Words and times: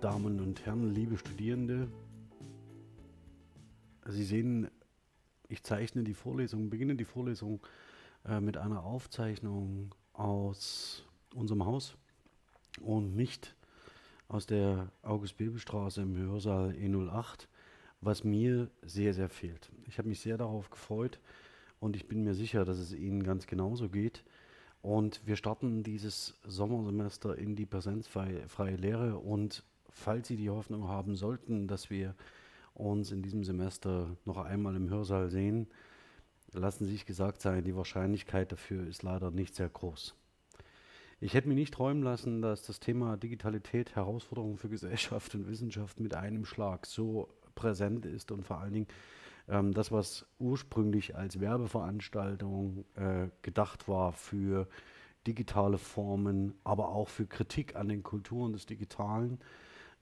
Damen 0.00 0.40
und 0.40 0.64
Herren, 0.64 0.94
liebe 0.94 1.18
Studierende, 1.18 1.86
Sie 4.06 4.24
sehen, 4.24 4.70
ich 5.50 5.62
zeichne 5.62 6.04
die 6.04 6.14
Vorlesung, 6.14 6.70
beginne 6.70 6.94
die 6.94 7.04
Vorlesung 7.04 7.60
äh, 8.24 8.40
mit 8.40 8.56
einer 8.56 8.82
Aufzeichnung 8.82 9.94
aus 10.14 11.04
unserem 11.34 11.66
Haus 11.66 11.98
und 12.80 13.14
nicht 13.14 13.54
aus 14.28 14.46
der 14.46 14.90
August-Bebel-Straße 15.02 16.00
im 16.00 16.16
Hörsaal 16.16 16.70
E08, 16.70 17.46
was 18.00 18.24
mir 18.24 18.70
sehr, 18.80 19.12
sehr 19.12 19.28
fehlt. 19.28 19.70
Ich 19.86 19.98
habe 19.98 20.08
mich 20.08 20.20
sehr 20.20 20.38
darauf 20.38 20.70
gefreut 20.70 21.20
und 21.78 21.94
ich 21.94 22.08
bin 22.08 22.24
mir 22.24 22.34
sicher, 22.34 22.64
dass 22.64 22.78
es 22.78 22.94
Ihnen 22.94 23.22
ganz 23.22 23.46
genauso 23.46 23.90
geht. 23.90 24.24
Und 24.80 25.20
wir 25.26 25.36
starten 25.36 25.82
dieses 25.82 26.40
Sommersemester 26.46 27.36
in 27.36 27.54
die 27.54 27.66
präsenzfreie 27.66 28.76
Lehre 28.76 29.18
und 29.18 29.62
falls 29.92 30.28
Sie 30.28 30.36
die 30.36 30.50
Hoffnung 30.50 30.88
haben 30.88 31.16
sollten, 31.16 31.66
dass 31.68 31.90
wir 31.90 32.14
uns 32.74 33.12
in 33.12 33.22
diesem 33.22 33.44
Semester 33.44 34.16
noch 34.24 34.38
einmal 34.38 34.76
im 34.76 34.88
Hörsaal 34.88 35.28
sehen, 35.30 35.68
lassen 36.52 36.86
Sie 36.86 36.92
sich 36.92 37.06
gesagt 37.06 37.40
sein, 37.40 37.64
die 37.64 37.76
Wahrscheinlichkeit 37.76 38.52
dafür 38.52 38.86
ist 38.86 39.02
leider 39.02 39.30
nicht 39.30 39.54
sehr 39.54 39.68
groß. 39.68 40.14
Ich 41.22 41.34
hätte 41.34 41.48
mir 41.48 41.54
nicht 41.54 41.74
träumen 41.74 42.02
lassen, 42.02 42.40
dass 42.40 42.62
das 42.62 42.80
Thema 42.80 43.18
Digitalität, 43.18 43.94
Herausforderungen 43.94 44.56
für 44.56 44.70
Gesellschaft 44.70 45.34
und 45.34 45.48
Wissenschaft 45.48 46.00
mit 46.00 46.14
einem 46.14 46.46
Schlag 46.46 46.86
so 46.86 47.28
präsent 47.54 48.06
ist 48.06 48.32
und 48.32 48.46
vor 48.46 48.58
allen 48.58 48.72
Dingen 48.72 48.86
ähm, 49.48 49.74
das, 49.74 49.92
was 49.92 50.24
ursprünglich 50.38 51.16
als 51.16 51.38
Werbeveranstaltung 51.38 52.86
äh, 52.94 53.28
gedacht 53.42 53.86
war 53.86 54.12
für 54.12 54.66
digitale 55.26 55.76
Formen, 55.76 56.54
aber 56.64 56.88
auch 56.88 57.08
für 57.08 57.26
Kritik 57.26 57.76
an 57.76 57.88
den 57.88 58.02
Kulturen 58.02 58.54
des 58.54 58.64
Digitalen, 58.64 59.38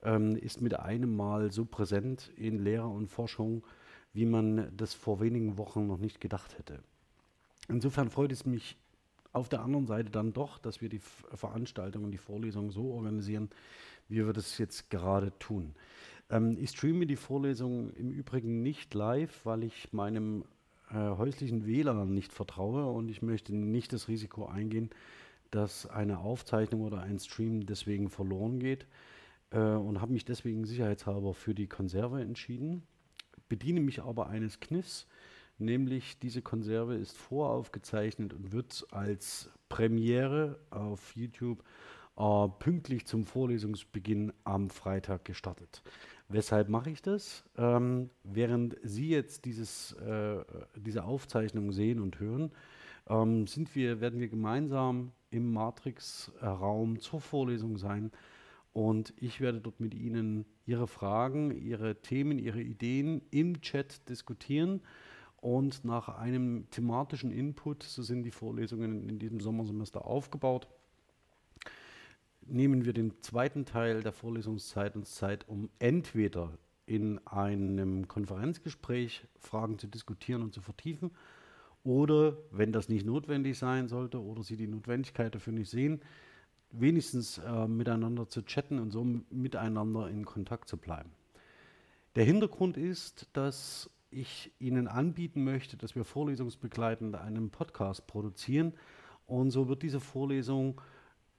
ähm, 0.03 0.35
ist 0.35 0.61
mit 0.61 0.79
einem 0.79 1.15
Mal 1.15 1.51
so 1.51 1.65
präsent 1.65 2.31
in 2.37 2.63
Lehre 2.63 2.87
und 2.87 3.07
Forschung, 3.07 3.63
wie 4.13 4.25
man 4.25 4.71
das 4.75 4.93
vor 4.93 5.19
wenigen 5.19 5.57
Wochen 5.57 5.87
noch 5.87 5.97
nicht 5.97 6.21
gedacht 6.21 6.57
hätte. 6.57 6.79
Insofern 7.67 8.09
freut 8.09 8.31
es 8.31 8.45
mich 8.45 8.77
auf 9.31 9.49
der 9.49 9.61
anderen 9.61 9.85
Seite 9.85 10.09
dann 10.09 10.33
doch, 10.33 10.57
dass 10.57 10.81
wir 10.81 10.89
die 10.89 10.99
Veranstaltungen, 10.99 12.11
die 12.11 12.17
Vorlesungen 12.17 12.71
so 12.71 12.91
organisieren, 12.93 13.49
wie 14.07 14.25
wir 14.25 14.33
das 14.33 14.57
jetzt 14.57 14.89
gerade 14.89 15.31
tun. 15.37 15.75
Ähm, 16.29 16.57
ich 16.59 16.71
streame 16.71 17.05
die 17.05 17.15
Vorlesung 17.15 17.91
im 17.91 18.09
Übrigen 18.09 18.63
nicht 18.63 18.93
live, 18.93 19.45
weil 19.45 19.63
ich 19.63 19.93
meinem 19.93 20.45
äh, 20.91 20.95
häuslichen 20.95 21.67
WLAN 21.67 22.13
nicht 22.13 22.33
vertraue 22.33 22.85
und 22.85 23.09
ich 23.09 23.21
möchte 23.21 23.55
nicht 23.55 23.93
das 23.93 24.07
Risiko 24.07 24.47
eingehen, 24.47 24.89
dass 25.51 25.85
eine 25.87 26.19
Aufzeichnung 26.19 26.81
oder 26.81 27.01
ein 27.01 27.19
Stream 27.19 27.65
deswegen 27.65 28.09
verloren 28.09 28.59
geht 28.59 28.87
äh, 29.51 29.59
und 29.59 30.01
habe 30.01 30.13
mich 30.13 30.25
deswegen 30.25 30.65
sicherheitshalber 30.65 31.33
für 31.33 31.53
die 31.53 31.67
Konserve 31.67 32.21
entschieden, 32.21 32.83
bediene 33.47 33.81
mich 33.81 34.01
aber 34.01 34.27
eines 34.27 34.59
Kniffs, 34.59 35.07
nämlich 35.57 36.19
diese 36.19 36.41
Konserve 36.41 36.95
ist 36.95 37.17
voraufgezeichnet 37.17 38.33
und 38.33 38.51
wird 38.51 38.85
als 38.91 39.49
Premiere 39.67 40.59
auf 40.69 41.15
YouTube 41.15 41.63
äh, 42.17 42.47
pünktlich 42.59 43.05
zum 43.05 43.25
Vorlesungsbeginn 43.25 44.33
am 44.43 44.69
Freitag 44.69 45.25
gestartet. 45.25 45.81
Weshalb 46.27 46.69
mache 46.69 46.91
ich 46.91 47.01
das? 47.01 47.43
Ähm, 47.57 48.11
während 48.23 48.77
Sie 48.83 49.09
jetzt 49.09 49.45
dieses, 49.45 49.93
äh, 49.93 50.43
diese 50.75 51.05
Aufzeichnung 51.05 51.71
sehen 51.71 51.99
und 51.99 52.19
hören, 52.19 52.51
ähm, 53.07 53.47
sind 53.47 53.75
wir, 53.75 53.99
werden 53.99 54.19
wir 54.19 54.27
gemeinsam 54.27 55.11
im 55.31 55.51
Matrix-Raum 55.51 56.99
zur 56.99 57.19
Vorlesung 57.19 57.77
sein 57.77 58.11
und 58.73 59.13
ich 59.17 59.41
werde 59.41 59.61
dort 59.61 59.79
mit 59.79 59.93
Ihnen 59.93 60.45
Ihre 60.65 60.87
Fragen, 60.87 61.51
Ihre 61.51 62.01
Themen, 62.01 62.37
Ihre 62.37 62.61
Ideen 62.61 63.21
im 63.31 63.61
Chat 63.61 64.07
diskutieren. 64.09 64.81
Und 65.41 65.85
nach 65.85 66.09
einem 66.09 66.69
thematischen 66.69 67.31
Input, 67.31 67.83
so 67.83 68.03
sind 68.03 68.23
die 68.23 68.31
Vorlesungen 68.31 69.07
in 69.07 69.19
diesem 69.19 69.39
Sommersemester 69.39 70.05
aufgebaut, 70.05 70.67
nehmen 72.45 72.83
wir 72.83 72.93
den 72.93 73.13
zweiten 73.21 73.65
Teil 73.65 74.03
der 74.03 74.11
Vorlesungszeit 74.11 74.95
uns 74.95 75.15
Zeit, 75.15 75.47
um 75.47 75.69
entweder 75.79 76.57
in 76.85 77.19
einem 77.27 78.07
Konferenzgespräch 78.07 79.27
Fragen 79.37 79.77
zu 79.77 79.87
diskutieren 79.87 80.41
und 80.41 80.53
zu 80.53 80.61
vertiefen 80.61 81.11
oder, 81.83 82.37
wenn 82.51 82.71
das 82.71 82.89
nicht 82.89 83.05
notwendig 83.05 83.57
sein 83.57 83.87
sollte 83.87 84.21
oder 84.21 84.43
Sie 84.43 84.57
die 84.57 84.67
Notwendigkeit 84.67 85.33
dafür 85.33 85.53
nicht 85.53 85.69
sehen, 85.69 86.01
wenigstens 86.71 87.39
äh, 87.39 87.67
miteinander 87.67 88.27
zu 88.27 88.43
chatten 88.43 88.79
und 88.79 88.91
so 88.91 89.03
miteinander 89.29 90.09
in 90.09 90.25
Kontakt 90.25 90.67
zu 90.67 90.77
bleiben. 90.77 91.11
Der 92.15 92.25
Hintergrund 92.25 92.77
ist, 92.77 93.27
dass 93.33 93.89
ich 94.11 94.51
Ihnen 94.59 94.87
anbieten 94.87 95.43
möchte, 95.43 95.77
dass 95.77 95.95
wir 95.95 96.03
vorlesungsbegleitend 96.03 97.15
einen 97.15 97.49
Podcast 97.49 98.07
produzieren 98.07 98.73
und 99.27 99.51
so 99.51 99.67
wird 99.67 99.83
diese 99.83 99.99
Vorlesung 99.99 100.81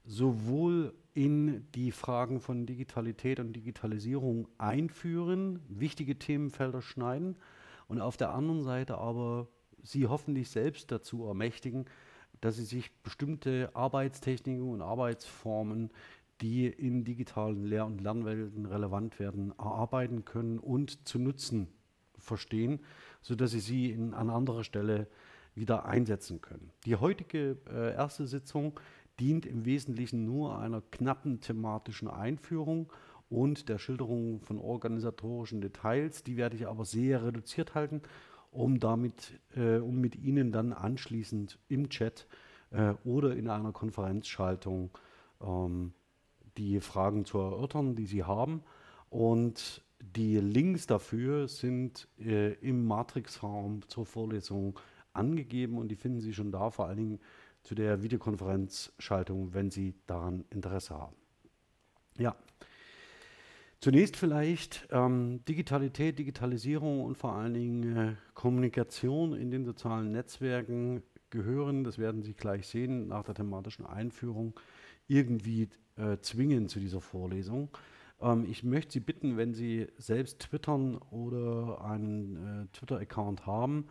sowohl 0.05 0.93
in 1.13 1.69
die 1.73 1.91
Fragen 1.91 2.39
von 2.39 2.65
Digitalität 2.65 3.39
und 3.39 3.53
Digitalisierung 3.53 4.47
einführen, 4.57 5.59
wichtige 5.67 6.17
Themenfelder 6.17 6.81
schneiden 6.81 7.35
und 7.87 7.99
auf 7.99 8.17
der 8.17 8.33
anderen 8.33 8.63
Seite 8.63 8.97
aber 8.97 9.47
Sie 9.83 10.07
hoffentlich 10.07 10.49
selbst 10.49 10.91
dazu 10.91 11.25
ermächtigen, 11.25 11.85
dass 12.41 12.57
sie 12.57 12.65
sich 12.65 12.91
bestimmte 13.03 13.69
Arbeitstechniken 13.73 14.67
und 14.67 14.81
Arbeitsformen, 14.81 15.91
die 16.41 16.67
in 16.67 17.05
digitalen 17.05 17.63
Lehr- 17.65 17.85
und 17.85 18.01
Lernwelten 18.01 18.65
relevant 18.65 19.19
werden, 19.19 19.53
erarbeiten 19.57 20.25
können 20.25 20.57
und 20.57 21.07
zu 21.07 21.19
nutzen 21.19 21.67
verstehen, 22.17 22.79
sodass 23.21 23.51
sie 23.51 23.59
sie 23.59 23.91
in, 23.91 24.13
an 24.13 24.29
anderer 24.29 24.63
Stelle 24.63 25.07
wieder 25.53 25.85
einsetzen 25.85 26.41
können. 26.41 26.71
Die 26.85 26.95
heutige 26.95 27.57
äh, 27.69 27.93
erste 27.93 28.25
Sitzung 28.25 28.79
dient 29.19 29.45
im 29.45 29.65
Wesentlichen 29.65 30.25
nur 30.25 30.57
einer 30.57 30.81
knappen 30.81 31.41
thematischen 31.41 32.07
Einführung 32.07 32.91
und 33.29 33.69
der 33.69 33.77
Schilderung 33.77 34.41
von 34.41 34.59
organisatorischen 34.59 35.61
Details. 35.61 36.23
Die 36.23 36.37
werde 36.37 36.55
ich 36.55 36.67
aber 36.67 36.85
sehr 36.85 37.23
reduziert 37.23 37.75
halten 37.75 38.01
um 38.51 38.79
damit, 38.79 39.39
äh, 39.55 39.77
um 39.77 39.99
mit 39.99 40.15
Ihnen 40.15 40.51
dann 40.51 40.73
anschließend 40.73 41.57
im 41.69 41.89
Chat 41.89 42.27
äh, 42.71 42.93
oder 43.03 43.35
in 43.35 43.49
einer 43.49 43.71
Konferenzschaltung 43.71 44.91
ähm, 45.41 45.93
die 46.57 46.79
Fragen 46.81 47.25
zu 47.25 47.39
erörtern, 47.39 47.95
die 47.95 48.05
Sie 48.05 48.23
haben. 48.23 48.63
Und 49.09 49.83
die 49.99 50.37
Links 50.37 50.87
dafür 50.87 51.47
sind 51.47 52.07
äh, 52.19 52.53
im 52.55 52.85
Matrix-Raum 52.85 53.87
zur 53.87 54.05
Vorlesung 54.05 54.79
angegeben 55.13 55.77
und 55.77 55.89
die 55.89 55.95
finden 55.95 56.21
Sie 56.21 56.33
schon 56.33 56.51
da, 56.51 56.69
vor 56.69 56.87
allen 56.87 56.97
Dingen 56.97 57.19
zu 57.63 57.75
der 57.75 58.01
Videokonferenzschaltung, 58.01 59.53
wenn 59.53 59.69
Sie 59.69 59.93
daran 60.07 60.45
Interesse 60.49 60.97
haben. 60.97 61.15
Ja, 62.17 62.35
Zunächst 63.81 64.15
vielleicht 64.15 64.87
ähm, 64.91 65.43
Digitalität, 65.45 66.19
Digitalisierung 66.19 67.03
und 67.03 67.17
vor 67.17 67.33
allen 67.33 67.55
Dingen 67.55 67.97
äh, 67.97 68.15
Kommunikation 68.35 69.33
in 69.33 69.49
den 69.49 69.65
sozialen 69.65 70.11
Netzwerken 70.11 71.01
gehören, 71.31 71.83
das 71.83 71.97
werden 71.97 72.21
Sie 72.21 72.35
gleich 72.35 72.67
sehen 72.67 73.07
nach 73.07 73.23
der 73.23 73.33
thematischen 73.33 73.87
Einführung, 73.87 74.53
irgendwie 75.07 75.67
äh, 75.95 76.17
zwingen 76.21 76.67
zu 76.69 76.79
dieser 76.79 77.01
Vorlesung. 77.01 77.69
Ähm, 78.21 78.45
ich 78.47 78.63
möchte 78.63 78.93
Sie 78.93 78.99
bitten, 78.99 79.35
wenn 79.35 79.55
Sie 79.55 79.87
selbst 79.97 80.41
twittern 80.41 80.97
oder 81.09 81.83
einen 81.83 82.35
äh, 82.35 82.77
Twitter-Account 82.77 83.47
haben, 83.47 83.87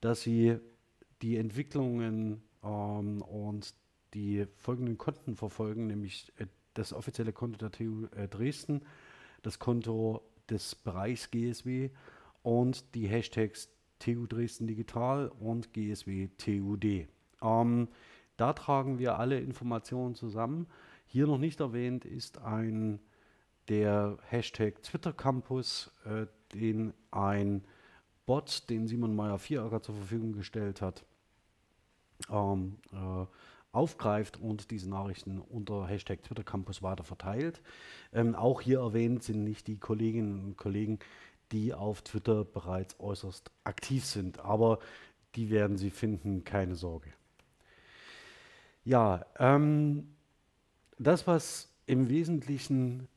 dass 0.00 0.22
Sie 0.22 0.56
die 1.20 1.36
Entwicklungen 1.36 2.42
ähm, 2.64 3.20
und 3.20 3.74
die 4.14 4.46
folgenden 4.56 4.96
Konten 4.96 5.36
verfolgen, 5.36 5.88
nämlich 5.88 6.32
äh, 6.38 6.46
das 6.72 6.94
offizielle 6.94 7.34
Konto 7.34 7.58
der 7.58 7.70
TU 7.70 8.06
äh, 8.16 8.28
Dresden, 8.28 8.80
das 9.46 9.60
Konto 9.60 10.22
des 10.50 10.74
Bereichs 10.74 11.30
GSW 11.30 11.90
und 12.42 12.96
die 12.96 13.06
Hashtags 13.06 13.68
TU 14.00 14.26
Dresden 14.26 14.66
Digital 14.66 15.28
und 15.38 15.72
GSW 15.72 16.28
TUD. 16.36 17.06
Ähm, 17.40 17.88
da 18.36 18.52
tragen 18.52 18.98
wir 18.98 19.20
alle 19.20 19.38
Informationen 19.38 20.16
zusammen. 20.16 20.66
Hier 21.06 21.28
noch 21.28 21.38
nicht 21.38 21.60
erwähnt 21.60 22.04
ist 22.04 22.38
ein 22.38 22.98
der 23.68 24.18
Hashtag 24.28 24.82
Twitter 24.82 25.12
Campus, 25.12 25.92
äh, 26.04 26.26
den 26.52 26.92
ein 27.12 27.64
Bot, 28.26 28.68
den 28.68 28.88
Simon 28.88 29.14
Meyer-Vieracker 29.14 29.80
zur 29.80 29.94
Verfügung 29.94 30.32
gestellt 30.32 30.82
hat, 30.82 31.04
ähm, 32.28 32.78
äh, 32.92 33.26
aufgreift 33.76 34.40
und 34.40 34.70
diese 34.70 34.88
Nachrichten 34.88 35.38
unter 35.38 35.86
Hashtag 35.86 36.22
Twitter 36.22 36.42
Campus 36.42 36.82
weiter 36.82 37.04
verteilt. 37.04 37.60
Ähm, 38.12 38.34
auch 38.34 38.60
hier 38.60 38.80
erwähnt 38.80 39.22
sind 39.22 39.44
nicht 39.44 39.66
die 39.66 39.78
Kolleginnen 39.78 40.44
und 40.44 40.56
Kollegen, 40.56 40.98
die 41.52 41.74
auf 41.74 42.02
Twitter 42.02 42.44
bereits 42.44 42.98
äußerst 42.98 43.50
aktiv 43.64 44.04
sind, 44.04 44.40
aber 44.40 44.78
die 45.34 45.50
werden 45.50 45.76
Sie 45.76 45.90
finden, 45.90 46.44
keine 46.44 46.74
Sorge. 46.74 47.12
Ja, 48.84 49.26
ähm, 49.38 50.08
das, 50.98 51.26
was 51.26 51.68
im 51.86 52.08
Wesentlichen 52.08 53.08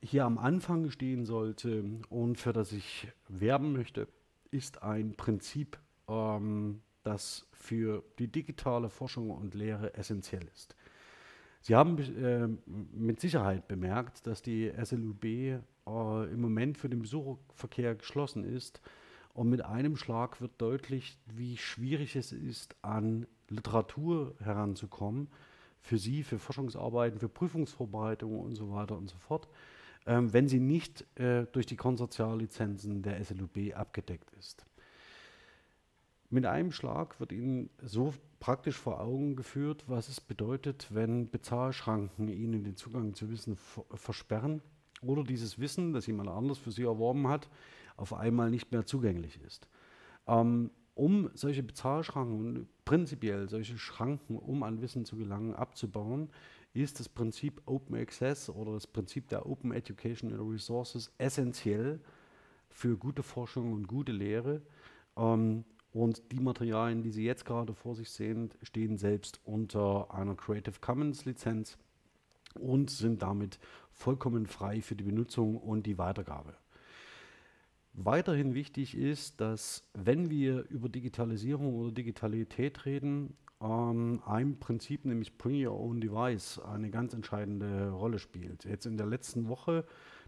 hier 0.00 0.24
am 0.24 0.38
Anfang 0.38 0.90
stehen 0.90 1.24
sollte 1.24 1.84
und 2.08 2.38
für 2.38 2.52
das 2.52 2.72
ich 2.72 3.08
werben 3.28 3.72
möchte, 3.72 4.06
ist 4.50 4.82
ein 4.82 5.14
Prinzip, 5.14 5.78
ähm, 6.08 6.80
das 7.02 7.47
für 7.68 8.02
die 8.18 8.28
digitale 8.28 8.88
Forschung 8.88 9.30
und 9.30 9.54
Lehre 9.54 9.92
essentiell 9.94 10.48
ist. 10.54 10.74
Sie 11.60 11.74
haben 11.74 11.98
äh, 11.98 12.48
mit 12.96 13.20
Sicherheit 13.20 13.68
bemerkt, 13.68 14.26
dass 14.26 14.40
die 14.40 14.72
SLUB 14.82 15.24
äh, 15.24 15.58
im 15.86 16.40
Moment 16.40 16.78
für 16.78 16.88
den 16.88 17.00
Besucherverkehr 17.00 17.94
geschlossen 17.94 18.44
ist. 18.44 18.80
Und 19.34 19.50
mit 19.50 19.64
einem 19.64 19.96
Schlag 19.96 20.40
wird 20.40 20.52
deutlich, 20.58 21.18
wie 21.26 21.58
schwierig 21.58 22.16
es 22.16 22.32
ist, 22.32 22.74
an 22.80 23.26
Literatur 23.50 24.34
heranzukommen, 24.42 25.28
für 25.80 25.98
Sie, 25.98 26.22
für 26.22 26.38
Forschungsarbeiten, 26.38 27.20
für 27.20 27.28
Prüfungsvorbereitungen 27.28 28.40
und 28.40 28.54
so 28.54 28.72
weiter 28.72 28.96
und 28.96 29.08
so 29.08 29.18
fort, 29.18 29.46
ähm, 30.06 30.32
wenn 30.32 30.48
sie 30.48 30.58
nicht 30.58 31.04
äh, 31.20 31.44
durch 31.52 31.66
die 31.66 31.76
Konsortiallizenzen 31.76 33.02
der 33.02 33.22
SLUB 33.22 33.74
abgedeckt 33.74 34.30
ist. 34.38 34.64
Mit 36.30 36.44
einem 36.44 36.72
Schlag 36.72 37.20
wird 37.20 37.32
Ihnen 37.32 37.70
so 37.82 38.12
praktisch 38.38 38.76
vor 38.76 39.00
Augen 39.00 39.34
geführt, 39.34 39.84
was 39.86 40.08
es 40.08 40.20
bedeutet, 40.20 40.88
wenn 40.90 41.30
Bezahlschranken 41.30 42.28
Ihnen 42.28 42.64
den 42.64 42.76
Zugang 42.76 43.14
zu 43.14 43.30
Wissen 43.30 43.56
versperren 43.94 44.60
oder 45.00 45.24
dieses 45.24 45.58
Wissen, 45.58 45.94
das 45.94 46.06
jemand 46.06 46.28
anders 46.28 46.58
für 46.58 46.70
Sie 46.70 46.82
erworben 46.82 47.28
hat, 47.28 47.48
auf 47.96 48.12
einmal 48.12 48.50
nicht 48.50 48.72
mehr 48.72 48.84
zugänglich 48.84 49.40
ist. 49.42 49.68
Ähm, 50.26 50.70
um 50.94 51.30
solche 51.34 51.62
Bezahlschranken 51.62 52.38
und 52.38 52.84
prinzipiell 52.84 53.48
solche 53.48 53.78
Schranken, 53.78 54.36
um 54.36 54.62
an 54.64 54.82
Wissen 54.82 55.04
zu 55.04 55.16
gelangen, 55.16 55.54
abzubauen, 55.54 56.28
ist 56.74 57.00
das 57.00 57.08
Prinzip 57.08 57.62
Open 57.66 57.96
Access 57.96 58.50
oder 58.50 58.72
das 58.72 58.86
Prinzip 58.86 59.28
der 59.28 59.46
Open 59.46 59.72
Education 59.72 60.32
and 60.32 60.42
Resources 60.42 61.12
essentiell 61.18 62.00
für 62.68 62.96
gute 62.98 63.22
Forschung 63.22 63.72
und 63.72 63.88
gute 63.88 64.12
Lehre. 64.12 64.60
Ähm, 65.16 65.64
und 65.92 66.22
die 66.32 66.40
Materialien, 66.40 67.02
die 67.02 67.10
Sie 67.10 67.24
jetzt 67.24 67.44
gerade 67.44 67.74
vor 67.74 67.94
sich 67.94 68.10
sehen, 68.10 68.50
stehen 68.62 68.98
selbst 68.98 69.40
unter 69.44 70.12
einer 70.14 70.34
Creative 70.34 70.76
Commons 70.80 71.24
Lizenz 71.24 71.78
und 72.54 72.90
sind 72.90 73.22
damit 73.22 73.58
vollkommen 73.90 74.46
frei 74.46 74.80
für 74.82 74.96
die 74.96 75.04
Benutzung 75.04 75.56
und 75.56 75.86
die 75.86 75.98
Weitergabe. 75.98 76.54
Weiterhin 77.94 78.54
wichtig 78.54 78.96
ist, 78.96 79.40
dass 79.40 79.82
wenn 79.94 80.30
wir 80.30 80.68
über 80.68 80.88
Digitalisierung 80.88 81.74
oder 81.74 81.90
Digitalität 81.90 82.84
reden, 82.84 83.36
ähm, 83.60 84.22
ein 84.24 84.60
Prinzip, 84.60 85.04
nämlich 85.04 85.36
Bring 85.36 85.66
Your 85.66 85.78
Own 85.78 86.00
Device, 86.00 86.60
eine 86.60 86.90
ganz 86.90 87.12
entscheidende 87.12 87.90
Rolle 87.90 88.20
spielt. 88.20 88.64
Jetzt 88.64 88.86
in 88.86 88.96
der 88.96 89.06
letzten 89.06 89.48
Woche 89.48 89.84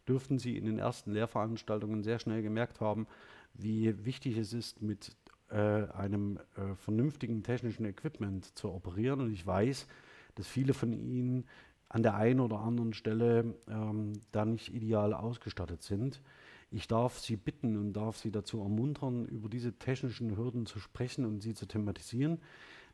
dürften 0.08 0.38
Sie 0.38 0.56
in 0.56 0.64
den 0.64 0.78
ersten 0.78 1.12
Lehrveranstaltungen 1.12 2.02
sehr 2.02 2.18
schnell 2.18 2.42
gemerkt 2.42 2.80
haben, 2.80 3.06
wie 3.54 4.04
wichtig 4.04 4.36
es 4.36 4.52
ist, 4.52 4.82
mit 4.82 5.16
einem 5.56 6.38
äh, 6.56 6.74
vernünftigen 6.76 7.42
technischen 7.42 7.84
Equipment 7.84 8.56
zu 8.56 8.70
operieren. 8.70 9.20
Und 9.20 9.32
ich 9.32 9.46
weiß, 9.46 9.86
dass 10.34 10.46
viele 10.46 10.74
von 10.74 10.92
Ihnen 10.92 11.44
an 11.88 12.02
der 12.02 12.14
einen 12.14 12.40
oder 12.40 12.60
anderen 12.60 12.94
Stelle 12.94 13.54
ähm, 13.68 14.12
da 14.32 14.44
nicht 14.44 14.72
ideal 14.72 15.12
ausgestattet 15.12 15.82
sind. 15.82 16.22
Ich 16.70 16.86
darf 16.86 17.18
Sie 17.18 17.36
bitten 17.36 17.76
und 17.76 17.92
darf 17.94 18.16
Sie 18.16 18.30
dazu 18.30 18.60
ermuntern, 18.60 19.26
über 19.26 19.48
diese 19.48 19.72
technischen 19.72 20.36
Hürden 20.36 20.66
zu 20.66 20.78
sprechen 20.78 21.24
und 21.24 21.42
sie 21.42 21.52
zu 21.52 21.66
thematisieren. 21.66 22.38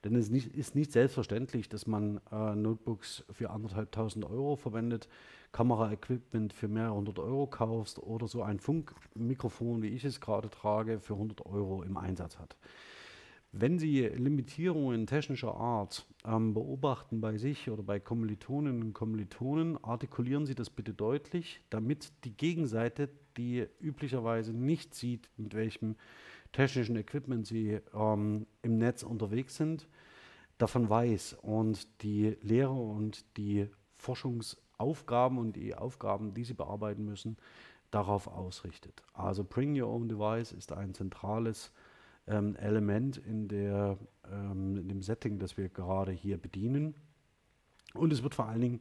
Denn 0.04 0.14
es 0.14 0.30
nicht, 0.30 0.54
ist 0.54 0.74
nicht 0.74 0.92
selbstverständlich, 0.92 1.68
dass 1.68 1.86
man 1.86 2.20
äh, 2.30 2.54
Notebooks 2.54 3.24
für 3.30 3.50
anderthalbtausend 3.50 4.24
Euro 4.24 4.56
verwendet, 4.56 5.08
Kameraequipment 5.52 6.52
für 6.52 6.68
mehrere 6.68 6.94
hundert 6.94 7.18
Euro 7.18 7.46
kaufst 7.46 7.98
oder 7.98 8.28
so 8.28 8.42
ein 8.42 8.60
Funkmikrofon, 8.60 9.82
wie 9.82 9.88
ich 9.88 10.04
es 10.04 10.20
gerade 10.20 10.50
trage, 10.50 11.00
für 11.00 11.14
100 11.14 11.46
Euro 11.46 11.82
im 11.82 11.96
Einsatz 11.96 12.38
hat. 12.38 12.56
Wenn 13.58 13.78
Sie 13.78 14.06
Limitierungen 14.06 15.06
technischer 15.06 15.54
Art 15.54 16.04
ähm, 16.26 16.52
beobachten 16.52 17.22
bei 17.22 17.38
sich 17.38 17.70
oder 17.70 17.82
bei 17.82 17.98
Kommilitoninnen 17.98 18.82
und 18.82 18.92
Kommilitonen, 18.92 19.82
artikulieren 19.82 20.44
Sie 20.44 20.54
das 20.54 20.68
bitte 20.68 20.92
deutlich, 20.92 21.62
damit 21.70 22.12
die 22.24 22.36
Gegenseite, 22.36 23.08
die 23.38 23.66
üblicherweise 23.80 24.52
nicht 24.52 24.94
sieht, 24.94 25.30
mit 25.38 25.54
welchem 25.54 25.96
technischen 26.56 26.96
Equipment 26.96 27.46
sie 27.46 27.80
ähm, 27.94 28.46
im 28.62 28.78
Netz 28.78 29.02
unterwegs 29.02 29.56
sind, 29.56 29.86
davon 30.56 30.88
weiß 30.88 31.36
und 31.42 32.02
die 32.02 32.38
Lehre 32.40 32.72
und 32.72 33.36
die 33.36 33.68
Forschungsaufgaben 33.98 35.36
und 35.36 35.54
die 35.54 35.74
Aufgaben, 35.74 36.32
die 36.32 36.44
sie 36.44 36.54
bearbeiten 36.54 37.04
müssen, 37.04 37.36
darauf 37.90 38.26
ausrichtet. 38.26 39.02
Also 39.12 39.44
Bring 39.44 39.78
Your 39.80 39.88
Own 39.88 40.08
Device 40.08 40.52
ist 40.52 40.72
ein 40.72 40.94
zentrales 40.94 41.72
ähm, 42.26 42.56
Element 42.56 43.18
in, 43.18 43.48
der, 43.48 43.98
ähm, 44.32 44.78
in 44.78 44.88
dem 44.88 45.02
Setting, 45.02 45.38
das 45.38 45.58
wir 45.58 45.68
gerade 45.68 46.12
hier 46.12 46.38
bedienen. 46.38 46.94
Und 47.92 48.14
es 48.14 48.22
wird 48.22 48.34
vor 48.34 48.46
allen 48.46 48.62
Dingen 48.62 48.80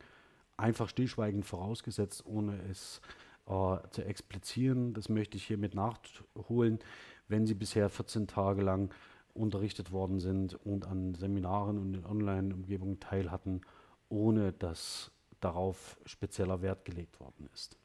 einfach 0.55 0.87
stillschweigend 0.87 1.45
vorausgesetzt, 1.45 2.25
ohne 2.25 2.57
es 2.71 3.01
äh, 3.47 3.77
zu 3.91 4.05
explizieren. 4.05 4.93
Das 4.93 5.09
möchte 5.09 5.35
ich 5.35 5.45
hiermit 5.45 5.75
nachholen 5.75 6.79
wenn 7.27 7.45
sie 7.45 7.53
bisher 7.53 7.89
14 7.89 8.27
Tage 8.27 8.61
lang 8.61 8.93
unterrichtet 9.33 9.91
worden 9.91 10.19
sind 10.19 10.53
und 10.65 10.87
an 10.87 11.13
Seminaren 11.15 11.77
und 11.77 11.93
in 11.93 12.05
Online-Umgebungen 12.05 12.99
teil 12.99 13.31
hatten, 13.31 13.61
ohne 14.09 14.53
dass 14.53 15.11
darauf 15.41 15.97
spezieller 16.05 16.61
Wert 16.61 16.85
gelegt 16.85 17.19
worden 17.19 17.49
ist. 17.53 17.77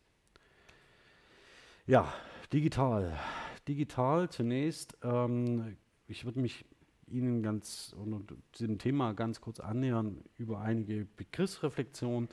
Ja, 1.87 2.13
digital. 2.53 3.19
Digital 3.67 4.29
zunächst. 4.31 4.97
Ähm, 5.03 5.77
ich 6.07 6.25
würde 6.25 6.41
mich 6.41 6.65
Ihnen 7.09 7.43
ganz 7.43 7.95
und 7.99 8.33
diesem 8.55 8.79
Thema 8.79 9.13
ganz 9.15 9.41
kurz 9.41 9.59
annähern 9.59 10.23
über 10.39 10.61
einige 10.61 11.07
Begriffsreflexionen. 11.17 12.29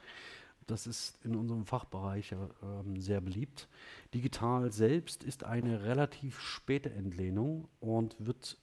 Das 0.68 0.86
ist 0.86 1.18
in 1.24 1.36
unserem 1.36 1.66
Fachbereich 1.66 2.34
äh, 2.34 3.00
sehr 3.00 3.22
beliebt. 3.22 3.70
Digital 4.14 4.72
selbst 4.72 5.24
ist 5.24 5.46
eine 5.46 5.84
relativ 5.84 6.40
späte 6.42 6.92
Entlehnung 6.92 7.70
und 7.80 8.16
wird 8.20 8.58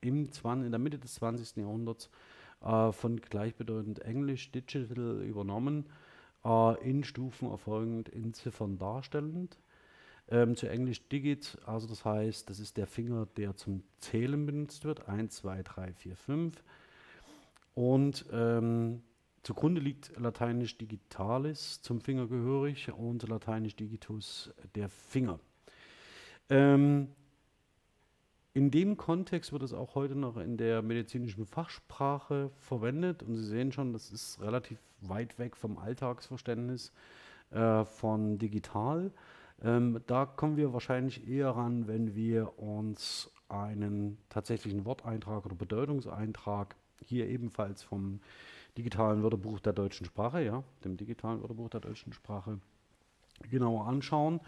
im 0.00 0.30
20, 0.30 0.66
in 0.66 0.72
der 0.72 0.80
Mitte 0.80 0.98
des 0.98 1.14
20. 1.14 1.58
Jahrhunderts 1.58 2.10
äh, 2.62 2.90
von 2.90 3.20
gleichbedeutend 3.20 4.00
Englisch 4.00 4.50
Digital 4.50 5.22
übernommen, 5.22 5.86
äh, 6.44 6.88
in 6.88 7.04
Stufen 7.04 7.48
erfolgend 7.48 8.08
in 8.08 8.34
Ziffern 8.34 8.76
darstellend. 8.76 9.56
Ähm, 10.28 10.56
zu 10.56 10.68
Englisch 10.68 11.08
Digit, 11.08 11.58
also 11.64 11.88
das 11.88 12.04
heißt, 12.04 12.50
das 12.50 12.60
ist 12.60 12.76
der 12.76 12.86
Finger, 12.86 13.26
der 13.36 13.56
zum 13.56 13.82
Zählen 13.98 14.46
benutzt 14.46 14.84
wird. 14.84 15.08
1, 15.08 15.36
2, 15.36 15.62
3, 15.62 15.92
4, 15.92 16.16
5. 16.16 16.64
Und 17.74 18.26
ähm, 18.32 19.02
Zugrunde 19.42 19.80
liegt 19.80 20.12
lateinisch 20.18 20.76
digitalis 20.76 21.80
zum 21.82 22.00
Finger 22.00 22.26
gehörig 22.26 22.92
und 22.92 23.26
lateinisch 23.26 23.74
digitus 23.74 24.52
der 24.74 24.88
Finger. 24.88 25.40
Ähm, 26.50 27.08
in 28.52 28.70
dem 28.70 28.96
Kontext 28.96 29.52
wird 29.52 29.62
es 29.62 29.72
auch 29.72 29.94
heute 29.94 30.16
noch 30.16 30.36
in 30.36 30.56
der 30.56 30.82
medizinischen 30.82 31.46
Fachsprache 31.46 32.50
verwendet 32.58 33.22
und 33.22 33.36
Sie 33.36 33.44
sehen 33.44 33.72
schon, 33.72 33.92
das 33.92 34.10
ist 34.10 34.40
relativ 34.40 34.78
weit 35.00 35.38
weg 35.38 35.56
vom 35.56 35.78
Alltagsverständnis 35.78 36.92
äh, 37.50 37.84
von 37.84 38.38
digital. 38.38 39.12
Ähm, 39.62 40.00
da 40.06 40.26
kommen 40.26 40.56
wir 40.56 40.72
wahrscheinlich 40.72 41.28
eher 41.28 41.50
ran, 41.50 41.86
wenn 41.86 42.14
wir 42.14 42.58
uns 42.58 43.30
einen 43.48 44.18
tatsächlichen 44.28 44.84
Worteintrag 44.84 45.46
oder 45.46 45.54
Bedeutungseintrag 45.54 46.76
hier 47.02 47.28
ebenfalls 47.28 47.82
vom 47.82 48.20
digitalen 48.80 49.22
Wörterbuch 49.22 49.60
der 49.60 49.74
deutschen 49.74 50.06
Sprache, 50.06 50.42
ja, 50.42 50.64
dem 50.84 50.96
digitalen 50.96 51.42
Wörterbuch 51.42 51.68
der 51.68 51.80
deutschen 51.80 52.14
Sprache 52.14 52.58
genauer 53.50 53.86
anschauen. 53.86 54.40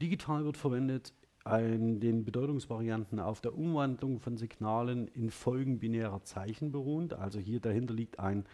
Digital 0.00 0.46
wird 0.46 0.56
verwendet 0.56 1.12
in 1.44 2.00
den 2.00 2.24
Bedeutungsvarianten 2.24 3.20
auf 3.20 3.42
der 3.42 3.54
Umwandlung 3.54 4.18
von 4.18 4.38
Signalen 4.38 5.08
in 5.08 5.30
Folgen 5.30 5.78
binärer 5.78 6.24
Zeichen 6.24 6.72
beruhend. 6.72 7.12
Also 7.12 7.38
hier 7.38 7.60
dahinter 7.60 7.92
liegt 7.92 8.18
ein 8.18 8.46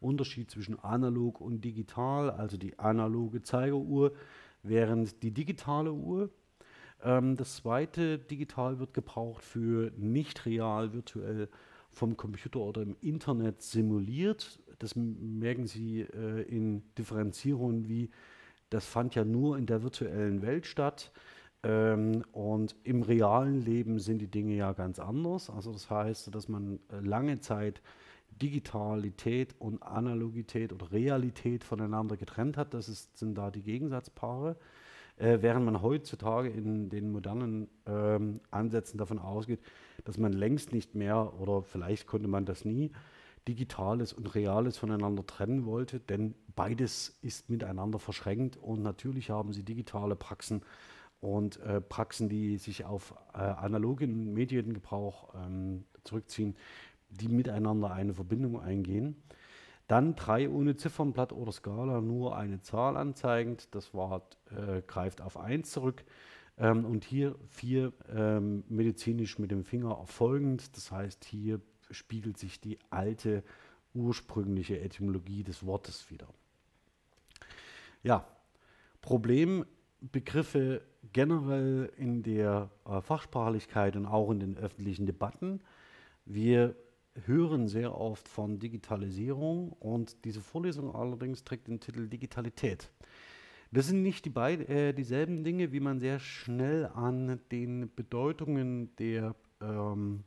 Unterschied 0.00 0.50
zwischen 0.50 0.78
analog 0.78 1.42
und 1.42 1.62
digital, 1.62 2.30
also 2.30 2.56
die 2.56 2.78
analoge 2.78 3.42
Zeigeruhr, 3.42 4.12
während 4.62 5.22
die 5.22 5.30
digitale 5.30 5.92
Uhr, 5.92 6.30
ähm, 7.02 7.36
das 7.36 7.56
zweite 7.56 8.18
digital 8.18 8.78
wird 8.78 8.94
gebraucht 8.94 9.44
für 9.44 9.92
nicht 9.96 10.46
real, 10.46 10.94
virtuell 10.94 11.48
vom 11.90 12.16
Computer 12.16 12.60
oder 12.60 12.82
im 12.82 12.96
Internet 13.00 13.62
simuliert. 13.62 14.60
Das 14.80 14.96
merken 14.96 15.66
Sie 15.66 16.00
äh, 16.00 16.42
in 16.42 16.82
Differenzierungen 16.96 17.88
wie, 17.88 18.10
das 18.70 18.86
fand 18.86 19.14
ja 19.14 19.24
nur 19.24 19.56
in 19.58 19.66
der 19.66 19.82
virtuellen 19.82 20.42
Welt 20.42 20.66
statt. 20.66 21.12
Ähm, 21.62 22.24
und 22.32 22.74
im 22.84 23.02
realen 23.02 23.60
Leben 23.64 23.98
sind 23.98 24.18
die 24.18 24.30
Dinge 24.30 24.54
ja 24.54 24.72
ganz 24.72 24.98
anders. 24.98 25.50
Also 25.50 25.72
das 25.72 25.90
heißt, 25.90 26.34
dass 26.34 26.48
man 26.48 26.80
äh, 26.90 27.00
lange 27.00 27.40
Zeit 27.40 27.82
Digitalität 28.40 29.54
und 29.58 29.82
Analogität 29.82 30.72
oder 30.72 30.90
Realität 30.90 31.62
voneinander 31.62 32.16
getrennt 32.16 32.56
hat. 32.56 32.72
Das 32.72 32.88
ist, 32.88 33.18
sind 33.18 33.36
da 33.36 33.50
die 33.50 33.62
Gegensatzpaare. 33.62 34.56
Äh, 35.16 35.42
während 35.42 35.66
man 35.66 35.82
heutzutage 35.82 36.48
in 36.48 36.88
den 36.88 37.12
modernen 37.12 37.68
ähm, 37.84 38.40
Ansätzen 38.50 38.96
davon 38.96 39.18
ausgeht, 39.18 39.60
dass 40.04 40.16
man 40.16 40.32
längst 40.32 40.72
nicht 40.72 40.94
mehr 40.94 41.38
oder 41.38 41.62
vielleicht 41.62 42.06
konnte 42.06 42.28
man 42.28 42.46
das 42.46 42.64
nie, 42.64 42.90
Digitales 43.48 44.12
und 44.12 44.34
Reales 44.34 44.78
voneinander 44.78 45.26
trennen 45.26 45.64
wollte, 45.64 46.00
denn 46.00 46.34
beides 46.54 47.18
ist 47.22 47.48
miteinander 47.50 47.98
verschränkt 47.98 48.56
und 48.56 48.82
natürlich 48.82 49.30
haben 49.30 49.52
sie 49.52 49.62
digitale 49.62 50.16
Praxen 50.16 50.62
und 51.20 51.60
äh, 51.60 51.80
Praxen, 51.80 52.28
die 52.28 52.56
sich 52.58 52.84
auf 52.84 53.14
äh, 53.34 53.38
analogen 53.38 54.32
Mediengebrauch 54.32 55.34
ähm, 55.34 55.84
zurückziehen, 56.04 56.56
die 57.10 57.28
miteinander 57.28 57.90
eine 57.92 58.14
Verbindung 58.14 58.60
eingehen. 58.60 59.16
Dann 59.86 60.14
drei 60.14 60.48
ohne 60.48 60.76
Ziffernblatt 60.76 61.32
oder 61.32 61.50
Skala, 61.50 62.00
nur 62.00 62.36
eine 62.36 62.62
Zahl 62.62 62.96
anzeigend. 62.96 63.74
Das 63.74 63.92
war, 63.92 64.22
äh, 64.50 64.82
greift 64.86 65.20
auf 65.20 65.36
1 65.36 65.70
zurück. 65.70 66.04
Ähm, 66.58 66.84
und 66.84 67.04
hier 67.04 67.34
vier 67.48 67.92
ähm, 68.14 68.62
medizinisch 68.68 69.38
mit 69.38 69.50
dem 69.50 69.64
Finger 69.64 69.96
erfolgend. 69.98 70.76
Das 70.76 70.92
heißt, 70.92 71.24
hier 71.24 71.60
spiegelt 71.90 72.38
sich 72.38 72.60
die 72.60 72.78
alte 72.90 73.42
ursprüngliche 73.94 74.80
Etymologie 74.80 75.42
des 75.42 75.64
Wortes 75.66 76.10
wieder. 76.10 76.28
Ja, 78.02 78.26
Problembegriffe 79.02 80.82
generell 81.12 81.92
in 81.96 82.22
der 82.22 82.70
äh, 82.84 83.00
Fachsprachlichkeit 83.00 83.96
und 83.96 84.06
auch 84.06 84.30
in 84.30 84.40
den 84.40 84.56
öffentlichen 84.56 85.06
Debatten. 85.06 85.60
Wir 86.24 86.76
hören 87.26 87.68
sehr 87.68 87.94
oft 87.98 88.28
von 88.28 88.58
Digitalisierung 88.58 89.72
und 89.72 90.24
diese 90.24 90.40
Vorlesung 90.40 90.94
allerdings 90.94 91.44
trägt 91.44 91.68
den 91.68 91.80
Titel 91.80 92.08
Digitalität. 92.08 92.90
Das 93.72 93.86
sind 93.86 94.02
nicht 94.02 94.24
die 94.24 94.30
beid, 94.30 94.68
äh, 94.68 94.92
dieselben 94.92 95.44
Dinge, 95.44 95.72
wie 95.72 95.80
man 95.80 96.00
sehr 96.00 96.18
schnell 96.18 96.86
an 96.86 97.40
den 97.52 97.90
Bedeutungen 97.94 98.94
der 98.96 99.34
ähm, 99.60 100.24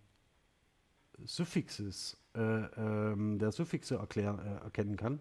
Suffixes, 1.26 2.18
äh, 2.36 2.40
ähm, 2.42 3.40
der 3.40 3.52
Suffixe 3.52 3.96
erklär, 3.96 4.38
äh, 4.62 4.64
erkennen 4.64 4.98
kann. 4.98 5.20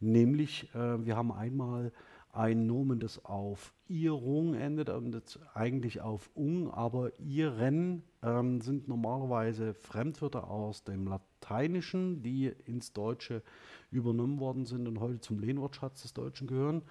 Nämlich, 0.00 0.74
äh, 0.74 1.04
wir 1.04 1.16
haben 1.16 1.32
einmal 1.32 1.92
ein 2.32 2.66
Nomen, 2.66 2.98
das 2.98 3.24
auf 3.24 3.74
Irung 3.88 4.54
endet 4.54 4.88
und 4.88 5.38
eigentlich 5.52 6.00
auf 6.00 6.30
ung, 6.34 6.72
aber 6.72 7.12
iren 7.20 8.02
ähm, 8.22 8.60
sind 8.62 8.88
normalerweise 8.88 9.74
Fremdwörter 9.74 10.48
aus 10.48 10.82
dem 10.82 11.06
Lateinischen, 11.06 12.22
die 12.22 12.46
ins 12.64 12.94
Deutsche 12.94 13.42
übernommen 13.90 14.40
worden 14.40 14.64
sind 14.64 14.88
und 14.88 14.98
heute 14.98 15.20
zum 15.20 15.38
Lehnwortschatz 15.38 16.02
des 16.02 16.14
Deutschen 16.14 16.46
gehören. 16.46 16.82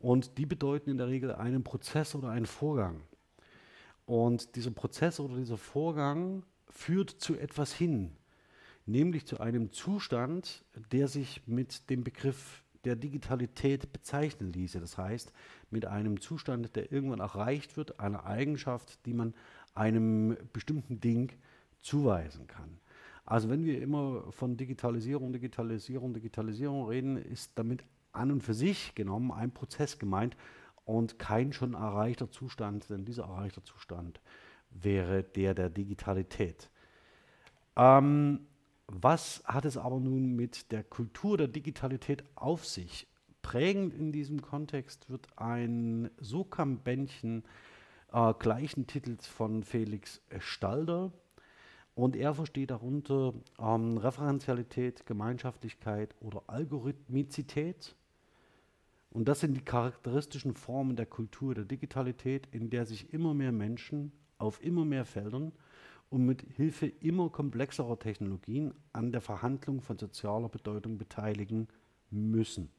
Und 0.00 0.36
die 0.36 0.46
bedeuten 0.46 0.90
in 0.90 0.98
der 0.98 1.06
Regel 1.06 1.32
einen 1.32 1.62
Prozess 1.62 2.16
oder 2.16 2.30
einen 2.30 2.46
Vorgang. 2.46 3.02
Und 4.04 4.56
dieser 4.56 4.72
Prozess 4.72 5.20
oder 5.20 5.36
dieser 5.36 5.56
Vorgang 5.56 6.42
führt 6.72 7.10
zu 7.10 7.36
etwas 7.36 7.72
hin, 7.72 8.12
nämlich 8.86 9.26
zu 9.26 9.40
einem 9.40 9.72
Zustand, 9.72 10.64
der 10.90 11.08
sich 11.08 11.46
mit 11.46 11.90
dem 11.90 12.02
Begriff 12.02 12.64
der 12.84 12.96
Digitalität 12.96 13.92
bezeichnen 13.92 14.52
ließe. 14.52 14.80
Das 14.80 14.98
heißt, 14.98 15.32
mit 15.70 15.86
einem 15.86 16.20
Zustand, 16.20 16.74
der 16.74 16.90
irgendwann 16.90 17.20
erreicht 17.20 17.76
wird, 17.76 18.00
einer 18.00 18.26
Eigenschaft, 18.26 19.04
die 19.06 19.14
man 19.14 19.34
einem 19.74 20.36
bestimmten 20.52 21.00
Ding 21.00 21.32
zuweisen 21.80 22.46
kann. 22.46 22.80
Also 23.24 23.48
wenn 23.48 23.64
wir 23.64 23.80
immer 23.80 24.32
von 24.32 24.56
Digitalisierung, 24.56 25.32
Digitalisierung, 25.32 26.12
Digitalisierung 26.12 26.86
reden, 26.88 27.16
ist 27.16 27.52
damit 27.54 27.84
an 28.10 28.32
und 28.32 28.42
für 28.42 28.54
sich 28.54 28.94
genommen 28.94 29.30
ein 29.30 29.52
Prozess 29.52 29.98
gemeint 29.98 30.36
und 30.84 31.18
kein 31.18 31.52
schon 31.52 31.74
erreichter 31.74 32.30
Zustand, 32.30 32.90
denn 32.90 33.04
dieser 33.04 33.24
erreichte 33.24 33.62
Zustand 33.62 34.20
wäre 34.74 35.22
der 35.22 35.54
der 35.54 35.70
Digitalität. 35.70 36.70
Ähm, 37.76 38.46
was 38.86 39.42
hat 39.46 39.64
es 39.64 39.76
aber 39.76 40.00
nun 40.00 40.36
mit 40.36 40.70
der 40.70 40.84
Kultur 40.84 41.38
der 41.38 41.48
Digitalität 41.48 42.24
auf 42.34 42.66
sich? 42.66 43.06
Prägend 43.40 43.94
in 43.94 44.12
diesem 44.12 44.42
Kontext 44.42 45.08
wird 45.08 45.26
ein 45.36 46.10
Sokam-Bändchen 46.20 47.44
äh, 48.12 48.34
gleichen 48.38 48.86
Titels 48.86 49.26
von 49.26 49.64
Felix 49.64 50.20
Stalder. 50.38 51.12
Und 51.94 52.16
er 52.16 52.34
versteht 52.34 52.70
darunter 52.70 53.34
ähm, 53.58 53.98
Referenzialität, 53.98 55.04
Gemeinschaftlichkeit 55.06 56.14
oder 56.20 56.42
Algorithmizität. 56.46 57.96
Und 59.10 59.28
das 59.28 59.40
sind 59.40 59.54
die 59.54 59.64
charakteristischen 59.64 60.54
Formen 60.54 60.96
der 60.96 61.06
Kultur 61.06 61.54
der 61.54 61.64
Digitalität, 61.64 62.48
in 62.50 62.70
der 62.70 62.86
sich 62.86 63.12
immer 63.12 63.34
mehr 63.34 63.52
Menschen 63.52 64.12
auf 64.38 64.62
immer 64.62 64.84
mehr 64.84 65.04
Feldern 65.04 65.52
und 66.10 66.26
mit 66.26 66.42
Hilfe 66.56 66.86
immer 66.86 67.30
komplexerer 67.30 67.98
Technologien 67.98 68.74
an 68.92 69.12
der 69.12 69.20
Verhandlung 69.20 69.80
von 69.80 69.98
sozialer 69.98 70.48
Bedeutung 70.48 70.98
beteiligen 70.98 71.68
müssen. 72.10 72.70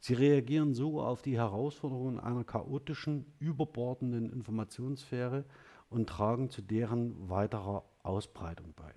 Sie 0.00 0.14
reagieren 0.14 0.74
so 0.74 1.00
auf 1.00 1.22
die 1.22 1.36
Herausforderungen 1.36 2.20
einer 2.20 2.44
chaotischen, 2.44 3.26
überbordenden 3.38 4.30
Informationssphäre 4.30 5.44
und 5.90 6.08
tragen 6.08 6.50
zu 6.50 6.62
deren 6.62 7.28
weiterer 7.28 7.84
Ausbreitung 8.02 8.74
bei. 8.76 8.92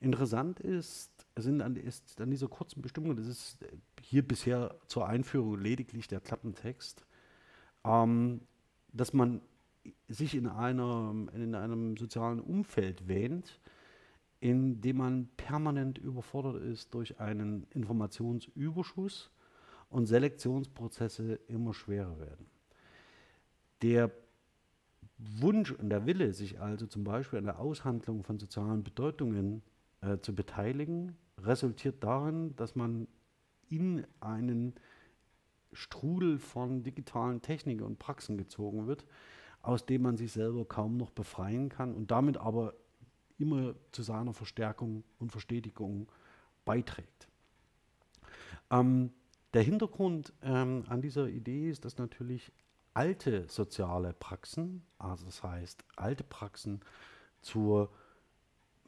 Interessant 0.00 0.58
ist, 0.60 1.26
sind 1.36 1.62
an, 1.62 1.76
ist 1.76 2.20
an 2.20 2.30
dieser 2.30 2.48
kurzen 2.48 2.82
Bestimmung, 2.82 3.16
das 3.16 3.26
ist 3.26 3.64
hier 4.00 4.26
bisher 4.26 4.76
zur 4.86 5.06
Einführung 5.06 5.60
lediglich 5.60 6.08
der 6.08 6.20
Klappentext, 6.20 7.06
ähm, 7.84 8.40
dass 8.92 9.12
man 9.12 9.42
sich 10.08 10.34
in, 10.34 10.46
einer, 10.46 11.14
in 11.34 11.54
einem 11.54 11.96
sozialen 11.96 12.40
Umfeld 12.40 13.08
wähnt, 13.08 13.60
in 14.40 14.80
dem 14.80 14.96
man 14.96 15.28
permanent 15.36 15.98
überfordert 15.98 16.62
ist 16.62 16.92
durch 16.94 17.20
einen 17.20 17.66
Informationsüberschuss 17.70 19.30
und 19.88 20.06
Selektionsprozesse 20.06 21.34
immer 21.46 21.74
schwerer 21.74 22.18
werden. 22.18 22.46
Der 23.82 24.10
Wunsch 25.18 25.70
und 25.72 25.90
der 25.90 26.06
Wille, 26.06 26.32
sich 26.32 26.60
also 26.60 26.86
zum 26.86 27.04
Beispiel 27.04 27.38
an 27.38 27.44
der 27.44 27.60
Aushandlung 27.60 28.24
von 28.24 28.38
sozialen 28.38 28.82
Bedeutungen 28.82 29.62
äh, 30.00 30.18
zu 30.18 30.34
beteiligen, 30.34 31.16
resultiert 31.38 32.02
darin, 32.02 32.56
dass 32.56 32.74
man 32.74 33.06
in 33.68 34.04
einen 34.20 34.74
Strudel 35.72 36.38
von 36.38 36.82
digitalen 36.82 37.40
Techniken 37.40 37.84
und 37.84 37.98
Praxen 37.98 38.36
gezogen 38.36 38.86
wird, 38.86 39.06
aus 39.62 39.86
dem 39.86 40.02
man 40.02 40.16
sich 40.16 40.32
selber 40.32 40.64
kaum 40.64 40.96
noch 40.96 41.10
befreien 41.10 41.68
kann 41.68 41.94
und 41.94 42.10
damit 42.10 42.36
aber 42.36 42.74
immer 43.38 43.74
zu 43.92 44.02
seiner 44.02 44.32
Verstärkung 44.32 45.04
und 45.18 45.32
Verstetigung 45.32 46.08
beiträgt. 46.64 47.28
Ähm, 48.70 49.12
der 49.54 49.62
Hintergrund 49.62 50.32
ähm, 50.42 50.84
an 50.88 51.02
dieser 51.02 51.28
Idee 51.28 51.70
ist, 51.70 51.84
dass 51.84 51.98
natürlich 51.98 52.52
alte 52.94 53.48
soziale 53.48 54.12
Praxen, 54.12 54.82
also 54.98 55.24
das 55.24 55.42
heißt 55.42 55.84
alte 55.96 56.24
Praxen 56.24 56.80
zur, 57.40 57.90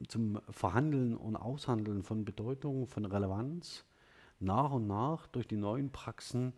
zum 0.07 0.39
Verhandeln 0.49 1.15
und 1.15 1.35
Aushandeln 1.35 2.03
von 2.03 2.25
Bedeutung, 2.25 2.87
von 2.87 3.05
Relevanz, 3.05 3.85
nach 4.39 4.71
und 4.71 4.87
nach 4.87 5.27
durch 5.27 5.47
die 5.47 5.57
neuen 5.57 5.91
Praxen 5.91 6.53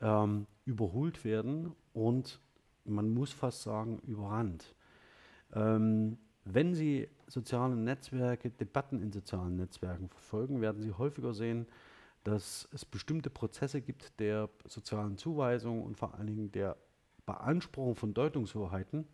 ähm, 0.00 0.46
überholt 0.64 1.24
werden 1.24 1.74
und 1.92 2.40
man 2.84 3.12
muss 3.12 3.32
fast 3.32 3.62
sagen, 3.62 4.00
überrannt. 4.06 4.74
Ähm, 5.54 6.18
wenn 6.44 6.74
Sie 6.74 7.08
soziale 7.26 7.74
Netzwerke, 7.74 8.50
Debatten 8.50 9.00
in 9.00 9.12
sozialen 9.12 9.56
Netzwerken 9.56 10.08
verfolgen, 10.08 10.60
werden 10.60 10.82
Sie 10.82 10.92
häufiger 10.92 11.32
sehen, 11.32 11.66
dass 12.22 12.68
es 12.72 12.84
bestimmte 12.84 13.30
Prozesse 13.30 13.80
gibt 13.80 14.18
der 14.20 14.48
sozialen 14.66 15.16
Zuweisung 15.18 15.82
und 15.82 15.96
vor 15.96 16.14
allen 16.14 16.26
Dingen 16.26 16.52
der 16.52 16.76
Beanspruchung 17.26 17.96
von 17.96 18.14
Deutungshoheiten, 18.14 19.06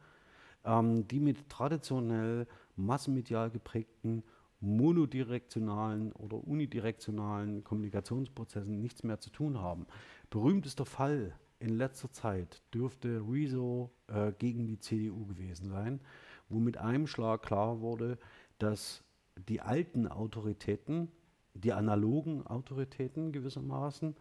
ähm, 0.64 1.06
die 1.08 1.20
mit 1.20 1.48
traditionell 1.48 2.46
massenmedial 2.76 3.50
geprägten 3.50 4.22
monodirektionalen 4.60 6.12
oder 6.12 6.36
unidirektionalen 6.36 7.64
Kommunikationsprozessen 7.64 8.80
nichts 8.80 9.02
mehr 9.02 9.18
zu 9.18 9.30
tun 9.30 9.58
haben. 9.58 9.86
Berühmtester 10.28 10.84
Fall 10.84 11.34
in 11.60 11.76
letzter 11.76 12.10
Zeit 12.10 12.62
dürfte 12.74 13.22
Rezo 13.28 13.90
äh, 14.08 14.32
gegen 14.32 14.66
die 14.66 14.80
CDU 14.80 15.26
gewesen 15.26 15.68
sein, 15.68 16.00
wo 16.48 16.58
mit 16.58 16.78
einem 16.78 17.06
Schlag 17.06 17.42
klar 17.42 17.80
wurde, 17.80 18.18
dass 18.58 19.04
die 19.48 19.60
alten 19.60 20.08
Autoritäten, 20.08 21.12
die 21.54 21.72
analogen 21.72 22.46
Autoritäten 22.46 23.32
gewissermaßen, 23.32 24.16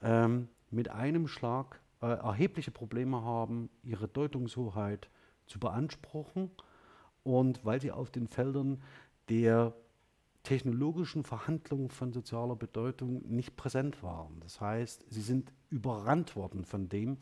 ähm, 0.00 0.48
mit 0.70 0.88
einem 0.88 1.28
Schlag 1.28 1.80
äh, 2.00 2.06
erhebliche 2.06 2.70
Probleme 2.70 3.22
haben, 3.22 3.68
ihre 3.82 4.08
Deutungshoheit 4.08 5.10
zu 5.46 5.58
beanspruchen. 5.58 6.50
Und 7.22 7.64
weil 7.64 7.80
sie 7.80 7.90
auf 7.90 8.10
den 8.10 8.28
Feldern 8.28 8.82
der 9.28 9.74
technologischen 10.46 11.24
Verhandlungen 11.24 11.90
von 11.90 12.12
sozialer 12.12 12.54
Bedeutung 12.54 13.20
nicht 13.26 13.56
präsent 13.56 14.04
waren. 14.04 14.38
Das 14.38 14.60
heißt, 14.60 15.04
sie 15.10 15.20
sind 15.20 15.52
überrannt 15.70 16.36
worden 16.36 16.64
von 16.64 16.88
dem, 16.88 17.16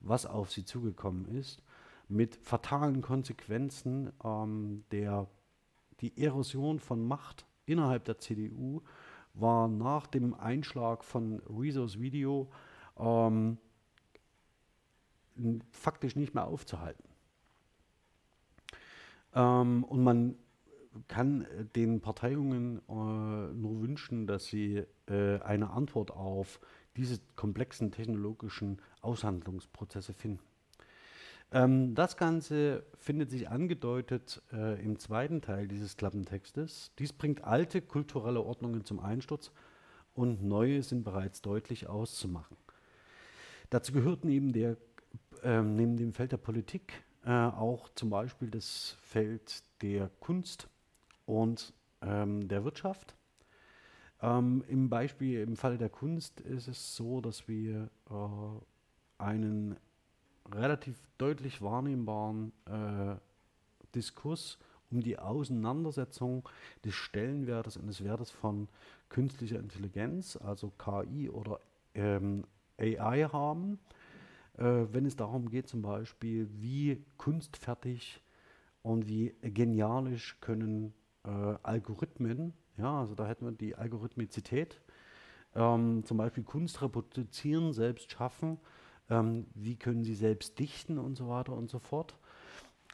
was 0.00 0.26
auf 0.26 0.52
sie 0.52 0.66
zugekommen 0.66 1.24
ist, 1.24 1.62
mit 2.08 2.36
fatalen 2.36 3.00
Konsequenzen 3.00 4.12
ähm, 4.22 4.84
der 4.92 5.26
die 6.00 6.22
Erosion 6.22 6.78
von 6.78 7.02
Macht 7.08 7.46
innerhalb 7.64 8.04
der 8.04 8.18
CDU 8.18 8.82
war 9.32 9.68
nach 9.68 10.06
dem 10.06 10.34
Einschlag 10.34 11.02
von 11.02 11.40
Rezos 11.48 11.98
Video 11.98 12.50
ähm, 12.98 13.56
faktisch 15.70 16.14
nicht 16.14 16.34
mehr 16.34 16.44
aufzuhalten. 16.46 17.08
Ähm, 19.32 19.82
und 19.84 20.04
man 20.04 20.36
kann 21.08 21.42
äh, 21.42 21.64
den 21.64 22.00
Parteiungen 22.00 22.78
äh, 22.88 22.92
nur 22.92 23.80
wünschen, 23.80 24.26
dass 24.26 24.46
sie 24.46 24.84
äh, 25.08 25.40
eine 25.40 25.70
Antwort 25.70 26.10
auf 26.10 26.60
diese 26.96 27.20
komplexen 27.36 27.90
technologischen 27.90 28.80
Aushandlungsprozesse 29.00 30.12
finden. 30.12 30.40
Ähm, 31.52 31.94
das 31.94 32.16
Ganze 32.16 32.84
findet 32.98 33.30
sich 33.30 33.48
angedeutet 33.48 34.42
äh, 34.52 34.82
im 34.82 34.98
zweiten 34.98 35.42
Teil 35.42 35.68
dieses 35.68 35.96
Klappentextes. 35.96 36.92
Dies 36.98 37.12
bringt 37.12 37.44
alte 37.44 37.80
kulturelle 37.82 38.42
Ordnungen 38.42 38.84
zum 38.84 38.98
Einsturz 39.00 39.52
und 40.14 40.42
neue 40.42 40.82
sind 40.82 41.04
bereits 41.04 41.42
deutlich 41.42 41.86
auszumachen. 41.86 42.56
Dazu 43.70 43.92
gehört 43.92 44.24
neben, 44.24 44.52
der, 44.52 44.76
äh, 45.42 45.62
neben 45.62 45.96
dem 45.96 46.12
Feld 46.12 46.32
der 46.32 46.38
Politik 46.38 47.04
äh, 47.24 47.30
auch 47.30 47.88
zum 47.94 48.10
Beispiel 48.10 48.50
das 48.50 48.96
Feld 49.02 49.62
der 49.82 50.10
Kunst 50.20 50.68
und 51.26 51.74
ähm, 52.02 52.48
der 52.48 52.64
Wirtschaft. 52.64 53.16
Ähm, 54.22 54.64
Im 54.68 54.88
Beispiel, 54.88 55.40
im 55.40 55.56
Falle 55.56 55.76
der 55.76 55.90
Kunst 55.90 56.40
ist 56.40 56.68
es 56.68 56.96
so, 56.96 57.20
dass 57.20 57.46
wir 57.48 57.90
äh, 58.10 59.22
einen 59.22 59.76
relativ 60.50 60.96
deutlich 61.18 61.60
wahrnehmbaren 61.60 62.52
äh, 62.66 63.16
Diskurs 63.94 64.58
um 64.90 65.02
die 65.02 65.18
Auseinandersetzung 65.18 66.48
des 66.84 66.94
Stellenwertes 66.94 67.76
und 67.76 67.88
des 67.88 68.04
Wertes 68.04 68.30
von 68.30 68.68
künstlicher 69.08 69.58
Intelligenz, 69.58 70.36
also 70.36 70.70
KI 70.70 71.28
oder 71.28 71.60
ähm, 71.94 72.44
AI 72.78 73.24
haben, 73.24 73.78
äh, 74.58 74.86
wenn 74.92 75.06
es 75.06 75.16
darum 75.16 75.48
geht 75.48 75.68
zum 75.68 75.82
Beispiel, 75.82 76.48
wie 76.52 77.04
kunstfertig 77.16 78.22
und 78.82 79.08
wie 79.08 79.34
genialisch 79.42 80.38
können 80.40 80.94
äh, 81.26 81.58
Algorithmen, 81.62 82.52
ja, 82.78 83.00
also 83.00 83.14
da 83.14 83.26
hätten 83.26 83.44
wir 83.46 83.52
die 83.52 83.74
Algorithmizität, 83.74 84.80
ähm, 85.54 86.04
zum 86.04 86.18
Beispiel 86.18 86.44
Kunst 86.44 86.82
reproduzieren, 86.82 87.72
selbst 87.72 88.12
schaffen, 88.12 88.58
ähm, 89.10 89.46
wie 89.54 89.76
können 89.76 90.04
sie 90.04 90.14
selbst 90.14 90.58
dichten 90.58 90.98
und 90.98 91.16
so 91.16 91.28
weiter 91.28 91.52
und 91.52 91.70
so 91.70 91.78
fort. 91.78 92.16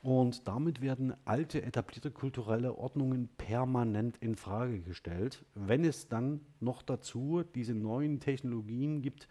Und 0.03 0.49
damit 0.49 0.81
werden 0.81 1.15
alte, 1.25 1.63
etablierte 1.63 2.11
kulturelle 2.11 2.77
Ordnungen 2.77 3.29
permanent 3.37 4.17
in 4.19 4.35
Frage 4.35 4.81
gestellt, 4.81 5.45
wenn 5.55 5.85
es 5.85 6.09
dann 6.09 6.41
noch 6.59 6.83
dazu 6.83 7.45
diese 7.55 7.75
neuen 7.75 8.19
Technologien 8.19 9.01
gibt, 9.01 9.29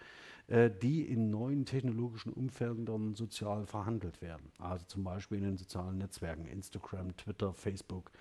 äh, 0.47 0.71
die 0.71 1.01
in 1.01 1.29
neuen 1.29 1.65
technologischen 1.65 2.31
Umfeldern 2.31 3.15
sozial 3.15 3.65
verhandelt 3.65 4.21
werden. 4.21 4.51
Also 4.59 4.85
zum 4.85 5.03
Beispiel 5.03 5.39
in 5.39 5.43
den 5.43 5.57
sozialen 5.57 5.97
Netzwerken, 5.97 6.45
Instagram, 6.45 7.17
Twitter, 7.17 7.53
Facebook 7.53 8.11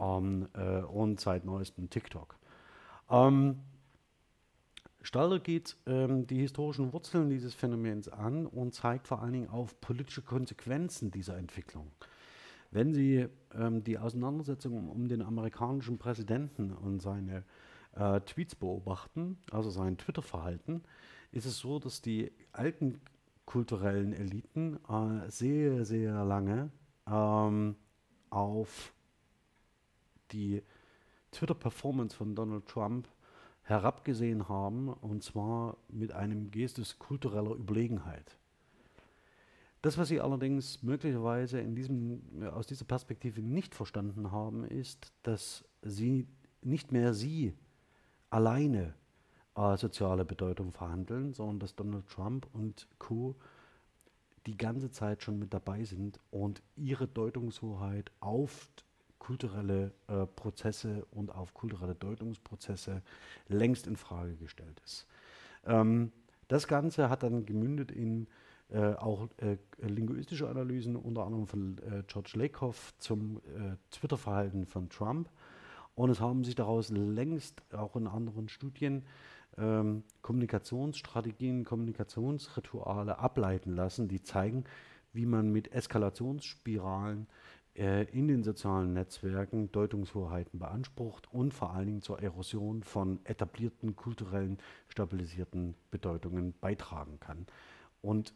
ähm, 0.00 0.48
äh, 0.54 0.80
und 0.80 1.20
seit 1.20 1.44
neuestem 1.44 1.90
TikTok. 1.90 2.36
Ähm, 3.10 3.60
Stalder 5.02 5.38
geht 5.38 5.76
ähm, 5.86 6.26
die 6.26 6.38
historischen 6.38 6.92
Wurzeln 6.94 7.28
dieses 7.28 7.54
Phänomens 7.54 8.08
an 8.08 8.46
und 8.46 8.74
zeigt 8.74 9.06
vor 9.06 9.20
allen 9.20 9.34
Dingen 9.34 9.50
auf 9.50 9.78
politische 9.80 10.22
Konsequenzen 10.22 11.10
dieser 11.10 11.36
Entwicklung. 11.36 11.90
Wenn 12.70 12.94
Sie 12.94 13.28
ähm, 13.54 13.84
die 13.84 13.98
Auseinandersetzung 13.98 14.72
um, 14.72 14.88
um, 14.88 15.08
den 15.08 15.20
amerikanischen 15.20 15.98
Präsidenten 15.98 16.72
und 16.72 17.00
seine 17.00 17.44
äh, 17.94 18.20
Tweets 18.22 18.54
beobachten, 18.54 19.38
also 19.50 19.68
sein 19.68 19.98
Twitter-Verhalten, 19.98 20.82
ist 21.32 21.44
es 21.44 21.58
so, 21.58 21.78
dass 21.78 22.00
die 22.00 22.32
alten 22.52 23.00
kulturellen 23.44 24.14
Eliten 24.14 24.78
äh, 24.88 25.30
sehr, 25.30 25.84
sehr 25.84 26.24
lange 26.24 26.70
ähm, 27.06 27.76
auf 28.30 28.93
die 30.32 30.62
Twitter-Performance 31.32 32.16
von 32.16 32.34
Donald 32.34 32.66
Trump 32.66 33.08
herabgesehen 33.62 34.48
haben, 34.48 34.88
und 34.88 35.22
zwar 35.22 35.76
mit 35.88 36.12
einem 36.12 36.50
Gestus 36.50 36.98
kultureller 36.98 37.54
Überlegenheit. 37.54 38.36
Das, 39.82 39.98
was 39.98 40.08
sie 40.08 40.20
allerdings 40.20 40.82
möglicherweise 40.82 41.62
diesem, 41.62 42.22
aus 42.52 42.66
dieser 42.66 42.86
Perspektive 42.86 43.42
nicht 43.42 43.74
verstanden 43.74 44.30
haben, 44.30 44.64
ist, 44.64 45.12
dass 45.22 45.64
sie 45.82 46.26
nicht 46.62 46.90
mehr 46.90 47.12
sie 47.12 47.54
alleine 48.30 48.94
äh, 49.56 49.76
soziale 49.76 50.24
Bedeutung 50.24 50.72
verhandeln, 50.72 51.34
sondern 51.34 51.60
dass 51.60 51.74
Donald 51.74 52.08
Trump 52.08 52.48
und 52.52 52.88
Co. 52.98 53.36
die 54.46 54.56
ganze 54.56 54.90
Zeit 54.90 55.22
schon 55.22 55.38
mit 55.38 55.52
dabei 55.52 55.84
sind 55.84 56.18
und 56.30 56.62
ihre 56.76 57.06
Deutungshoheit 57.06 58.10
auf 58.20 58.68
kulturelle 59.24 59.92
äh, 60.06 60.26
Prozesse 60.26 61.06
und 61.10 61.34
auf 61.34 61.54
kulturelle 61.54 61.94
Deutungsprozesse 61.94 63.00
längst 63.48 63.86
in 63.86 63.96
Frage 63.96 64.36
gestellt 64.36 64.82
ist. 64.84 65.06
Ähm, 65.64 66.12
das 66.48 66.68
Ganze 66.68 67.08
hat 67.08 67.22
dann 67.22 67.46
gemündet 67.46 67.90
in 67.90 68.26
äh, 68.70 68.92
auch 68.94 69.28
äh, 69.38 69.56
linguistische 69.78 70.46
Analysen, 70.46 70.94
unter 70.94 71.24
anderem 71.24 71.46
von 71.46 71.78
äh, 71.78 72.02
George 72.06 72.32
Lakoff 72.34 72.92
zum 72.98 73.38
äh, 73.38 73.76
Twitter-Verhalten 73.90 74.66
von 74.66 74.90
Trump. 74.90 75.30
Und 75.94 76.10
es 76.10 76.20
haben 76.20 76.44
sich 76.44 76.54
daraus 76.54 76.90
längst 76.90 77.62
auch 77.72 77.96
in 77.96 78.06
anderen 78.06 78.48
Studien 78.48 79.04
ähm, 79.56 80.02
Kommunikationsstrategien, 80.20 81.64
Kommunikationsrituale 81.64 83.18
ableiten 83.18 83.74
lassen, 83.74 84.06
die 84.08 84.22
zeigen, 84.22 84.64
wie 85.14 85.24
man 85.24 85.50
mit 85.50 85.72
Eskalationsspiralen 85.72 87.26
in 87.74 88.28
den 88.28 88.44
sozialen 88.44 88.92
Netzwerken 88.92 89.72
Deutungshoheiten 89.72 90.60
beansprucht 90.60 91.32
und 91.32 91.52
vor 91.52 91.72
allen 91.72 91.86
Dingen 91.86 92.02
zur 92.02 92.22
Erosion 92.22 92.84
von 92.84 93.18
etablierten 93.24 93.96
kulturellen 93.96 94.58
stabilisierten 94.86 95.74
Bedeutungen 95.90 96.54
beitragen 96.60 97.18
kann. 97.18 97.46
Und 98.00 98.32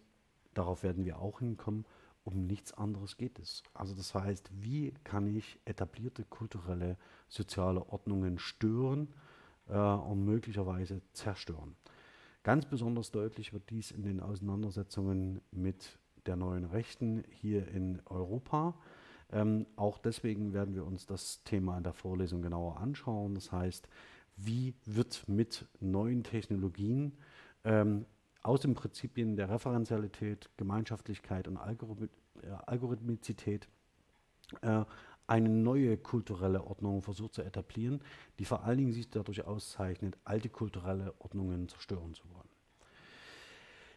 darauf 0.54 0.82
werden 0.82 1.04
wir 1.04 1.20
auch 1.20 1.38
hinkommen, 1.38 1.84
um 2.24 2.46
nichts 2.46 2.72
anderes 2.72 3.16
geht 3.16 3.38
es. 3.38 3.62
Also 3.74 3.94
das 3.94 4.14
heißt, 4.14 4.50
wie 4.60 4.92
kann 5.04 5.26
ich 5.28 5.60
etablierte 5.64 6.24
kulturelle, 6.24 6.96
soziale 7.28 7.88
Ordnungen 7.88 8.38
stören 8.38 9.08
äh, 9.68 9.78
und 9.78 10.24
möglicherweise 10.24 11.00
zerstören? 11.12 11.76
Ganz 12.42 12.66
besonders 12.66 13.12
deutlich 13.12 13.52
wird 13.52 13.70
dies 13.70 13.92
in 13.92 14.02
den 14.02 14.20
Auseinandersetzungen 14.20 15.40
mit 15.52 15.98
der 16.26 16.36
neuen 16.36 16.64
Rechten 16.64 17.24
hier 17.30 17.68
in 17.68 18.02
Europa. 18.06 18.74
Ähm, 19.30 19.66
auch 19.76 19.98
deswegen 19.98 20.52
werden 20.52 20.74
wir 20.74 20.86
uns 20.86 21.06
das 21.06 21.42
Thema 21.44 21.76
in 21.76 21.82
der 21.82 21.92
Vorlesung 21.92 22.42
genauer 22.42 22.78
anschauen. 22.78 23.34
Das 23.34 23.52
heißt, 23.52 23.88
wie 24.36 24.74
wird 24.84 25.28
mit 25.28 25.66
neuen 25.80 26.22
Technologien 26.22 27.12
ähm, 27.64 28.06
aus 28.42 28.60
den 28.60 28.74
Prinzipien 28.74 29.36
der 29.36 29.50
Referenzialität, 29.50 30.48
Gemeinschaftlichkeit 30.56 31.48
und 31.48 31.56
Algorith 31.56 32.10
äh, 32.42 32.50
Algorithmizität 32.66 33.68
äh, 34.62 34.84
eine 35.26 35.48
neue 35.50 35.98
kulturelle 35.98 36.64
Ordnung 36.64 37.02
versucht 37.02 37.34
zu 37.34 37.42
etablieren, 37.42 38.00
die 38.38 38.46
vor 38.46 38.64
allen 38.64 38.78
Dingen 38.78 38.92
sich 38.92 39.10
dadurch 39.10 39.44
auszeichnet, 39.44 40.16
alte 40.24 40.48
kulturelle 40.48 41.14
Ordnungen 41.18 41.68
zerstören 41.68 42.14
zu 42.14 42.24
wollen. 42.30 42.48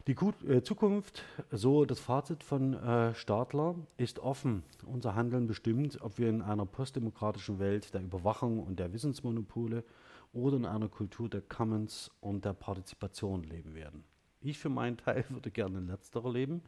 Die 0.08 0.16
äh, 0.48 0.62
Zukunft, 0.62 1.22
so 1.52 1.84
das 1.84 2.00
Fazit 2.00 2.42
von 2.42 2.74
äh, 2.74 3.14
Stadler, 3.14 3.76
ist 3.96 4.18
offen. 4.18 4.64
Unser 4.84 5.14
Handeln 5.14 5.46
bestimmt, 5.46 6.00
ob 6.02 6.18
wir 6.18 6.28
in 6.28 6.42
einer 6.42 6.66
postdemokratischen 6.66 7.60
Welt 7.60 7.94
der 7.94 8.02
Überwachung 8.02 8.58
und 8.58 8.80
der 8.80 8.92
Wissensmonopole 8.92 9.84
oder 10.32 10.56
in 10.56 10.66
einer 10.66 10.88
Kultur 10.88 11.28
der 11.28 11.42
Commons 11.42 12.10
und 12.20 12.44
der 12.44 12.52
Partizipation 12.52 13.44
leben 13.44 13.76
werden. 13.76 14.02
Ich 14.40 14.58
für 14.58 14.70
meinen 14.70 14.96
Teil 14.96 15.24
würde 15.28 15.52
gerne 15.52 15.78
in 15.78 15.86
letzterer 15.86 16.32
leben. 16.32 16.62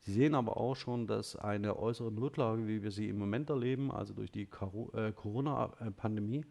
Sie 0.00 0.12
sehen 0.12 0.34
aber 0.34 0.56
auch 0.56 0.74
schon, 0.74 1.06
dass 1.06 1.36
eine 1.36 1.76
äußere 1.76 2.10
Notlage, 2.10 2.66
wie 2.66 2.82
wir 2.82 2.90
sie 2.90 3.08
im 3.08 3.18
Moment 3.18 3.50
erleben, 3.50 3.92
also 3.92 4.14
durch 4.14 4.32
die 4.32 4.48
äh, 4.94 5.12
Corona-Pandemie, 5.12 6.44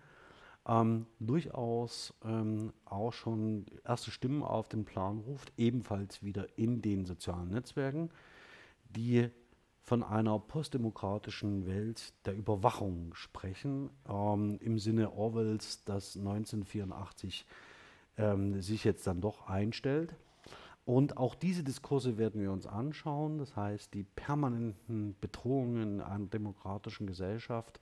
ähm, 0.67 1.05
durchaus 1.19 2.13
ähm, 2.25 2.73
auch 2.85 3.13
schon 3.13 3.65
erste 3.85 4.11
Stimmen 4.11 4.43
auf 4.43 4.67
den 4.67 4.85
Plan 4.85 5.19
ruft, 5.19 5.53
ebenfalls 5.57 6.23
wieder 6.23 6.47
in 6.57 6.81
den 6.81 7.05
sozialen 7.05 7.49
Netzwerken, 7.49 8.09
die 8.89 9.29
von 9.81 10.03
einer 10.03 10.37
postdemokratischen 10.37 11.65
Welt 11.65 12.13
der 12.25 12.35
Überwachung 12.35 13.13
sprechen, 13.13 13.89
ähm, 14.09 14.59
im 14.59 14.79
Sinne 14.79 15.13
Orwells, 15.13 15.85
das 15.85 16.17
1984 16.17 17.45
ähm, 18.17 18.61
sich 18.61 18.83
jetzt 18.83 19.07
dann 19.07 19.21
doch 19.21 19.47
einstellt. 19.47 20.13
Und 20.83 21.17
auch 21.17 21.35
diese 21.35 21.63
Diskurse 21.63 22.17
werden 22.17 22.41
wir 22.41 22.51
uns 22.51 22.65
anschauen, 22.65 23.37
das 23.37 23.55
heißt 23.55 23.93
die 23.93 24.03
permanenten 24.03 25.15
Bedrohungen 25.21 26.01
einer 26.01 26.25
demokratischen 26.25 27.07
Gesellschaft 27.07 27.79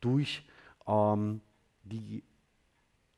durch 0.00 0.44
ähm, 0.86 1.40
die 1.88 2.24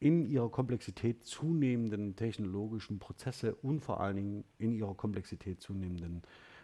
in 0.00 0.26
ihrer 0.26 0.48
Komplexität 0.48 1.24
zunehmenden 1.24 2.14
technologischen 2.14 2.98
Prozesse 2.98 3.54
und 3.56 3.80
vor 3.80 4.00
allen 4.00 4.16
Dingen 4.16 4.44
in 4.58 4.72
ihrer 4.72 4.94
Komplexität 4.94 5.60
zunehmenden 5.60 6.22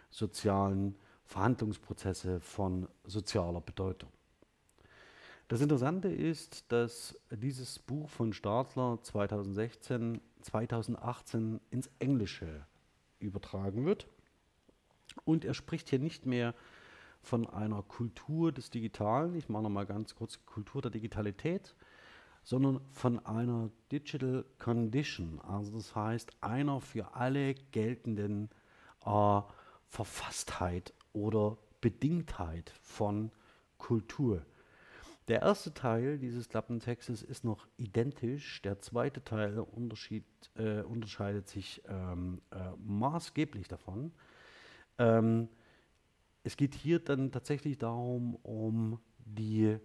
sozialen 0.09 0.95
Verhandlungsprozesse 1.25 2.39
von 2.39 2.87
sozialer 3.03 3.61
Bedeutung. 3.61 4.09
Das 5.47 5.61
Interessante 5.61 6.07
ist, 6.07 6.71
dass 6.71 7.19
dieses 7.29 7.77
Buch 7.77 8.09
von 8.09 8.33
Stadler 8.33 8.99
2016, 9.03 10.21
2018 10.41 11.59
ins 11.69 11.89
Englische 11.99 12.65
übertragen 13.19 13.85
wird. 13.85 14.07
Und 15.23 15.45
er 15.45 15.53
spricht 15.53 15.89
hier 15.89 15.99
nicht 15.99 16.25
mehr 16.25 16.55
von 17.21 17.47
einer 17.47 17.83
Kultur 17.83 18.51
des 18.51 18.69
Digitalen, 18.69 19.35
ich 19.35 19.49
mache 19.49 19.63
nochmal 19.63 19.85
ganz 19.85 20.15
kurz 20.15 20.45
Kultur 20.45 20.81
der 20.81 20.91
Digitalität, 20.91 21.75
sondern 22.45 22.79
von 22.91 23.25
einer 23.25 23.71
Digital 23.91 24.45
Condition, 24.59 25.41
also 25.41 25.73
das 25.73 25.95
heißt 25.95 26.31
einer 26.41 26.79
für 26.79 27.15
alle 27.15 27.55
geltenden 27.55 28.49
äh, 29.03 29.41
Verfasstheit 29.87 30.93
oder 31.11 31.57
Bedingtheit 31.81 32.71
von 32.81 33.31
Kultur. 33.79 34.45
Der 35.27 35.41
erste 35.41 35.73
Teil 35.73 36.19
dieses 36.19 36.47
Klappentextes 36.47 37.23
ist 37.23 37.43
noch 37.43 37.67
identisch, 37.77 38.61
der 38.61 38.79
zweite 38.79 39.23
Teil 39.23 39.57
äh, 39.57 40.81
unterscheidet 40.81 41.49
sich 41.49 41.81
ähm, 41.87 42.41
äh, 42.51 42.57
maßgeblich 42.77 43.67
davon. 43.67 44.13
Ähm, 44.99 45.49
es 46.43 46.57
geht 46.57 46.75
hier 46.75 46.99
dann 46.99 47.31
tatsächlich 47.31 47.79
darum, 47.79 48.35
um 48.35 48.99
die 49.17 49.79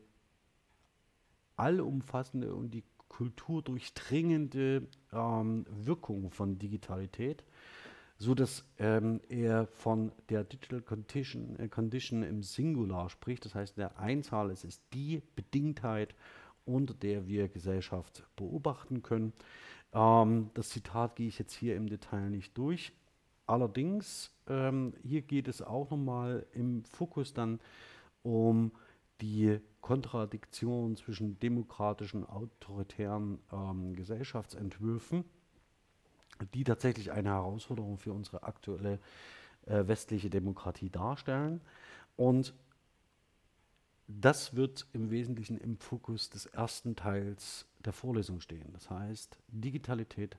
allumfassende 1.61 2.55
und 2.55 2.70
die 2.70 2.85
kulturdurchdringende 3.09 4.87
ähm, 5.12 5.66
Wirkung 5.68 6.31
von 6.31 6.59
Digitalität, 6.59 7.44
so 8.18 8.35
dass 8.35 8.64
ähm, 8.79 9.20
er 9.29 9.66
von 9.66 10.12
der 10.29 10.44
Digital 10.44 10.81
Condition, 10.81 11.59
äh, 11.59 11.68
Condition 11.68 12.23
im 12.23 12.42
Singular 12.42 13.11
spricht. 13.11 13.44
Das 13.44 13.55
heißt, 13.55 13.77
der 13.77 13.99
Einzahl 13.99 14.51
es 14.51 14.64
ist 14.64 14.83
die 14.94 15.23
Bedingtheit, 15.37 16.14
unter 16.64 16.94
der 16.94 17.27
wir 17.27 17.49
Gesellschaft 17.49 18.25
beobachten 18.37 19.03
können. 19.03 19.33
Ähm, 19.92 20.51
das 20.55 20.70
Zitat 20.70 21.16
gehe 21.16 21.29
ich 21.29 21.38
jetzt 21.38 21.55
hier 21.55 21.77
im 21.77 21.88
Detail 21.88 22.31
nicht 22.31 22.57
durch. 22.57 22.92
Allerdings, 23.46 24.31
ähm, 24.46 24.94
hier 25.03 25.23
geht 25.23 25.49
es 25.49 25.61
auch 25.61 25.90
nochmal 25.90 26.46
im 26.53 26.85
Fokus 26.85 27.35
dann 27.35 27.59
um 28.23 28.70
die 29.20 29.61
Kontradiktion 29.80 30.96
zwischen 30.96 31.38
demokratischen, 31.38 32.26
autoritären 32.26 33.38
ähm, 33.52 33.94
Gesellschaftsentwürfen, 33.94 35.24
die 36.54 36.64
tatsächlich 36.64 37.12
eine 37.12 37.30
Herausforderung 37.30 37.98
für 37.98 38.12
unsere 38.12 38.42
aktuelle 38.42 38.98
äh, 39.66 39.87
westliche 39.87 40.30
Demokratie 40.30 40.90
darstellen. 40.90 41.61
Und 42.16 42.54
das 44.06 44.56
wird 44.56 44.87
im 44.92 45.11
Wesentlichen 45.11 45.56
im 45.59 45.78
Fokus 45.78 46.30
des 46.30 46.46
ersten 46.46 46.96
Teils 46.96 47.66
der 47.85 47.92
Vorlesung 47.92 48.40
stehen. 48.40 48.72
Das 48.72 48.90
heißt, 48.90 49.38
Digitalität 49.48 50.37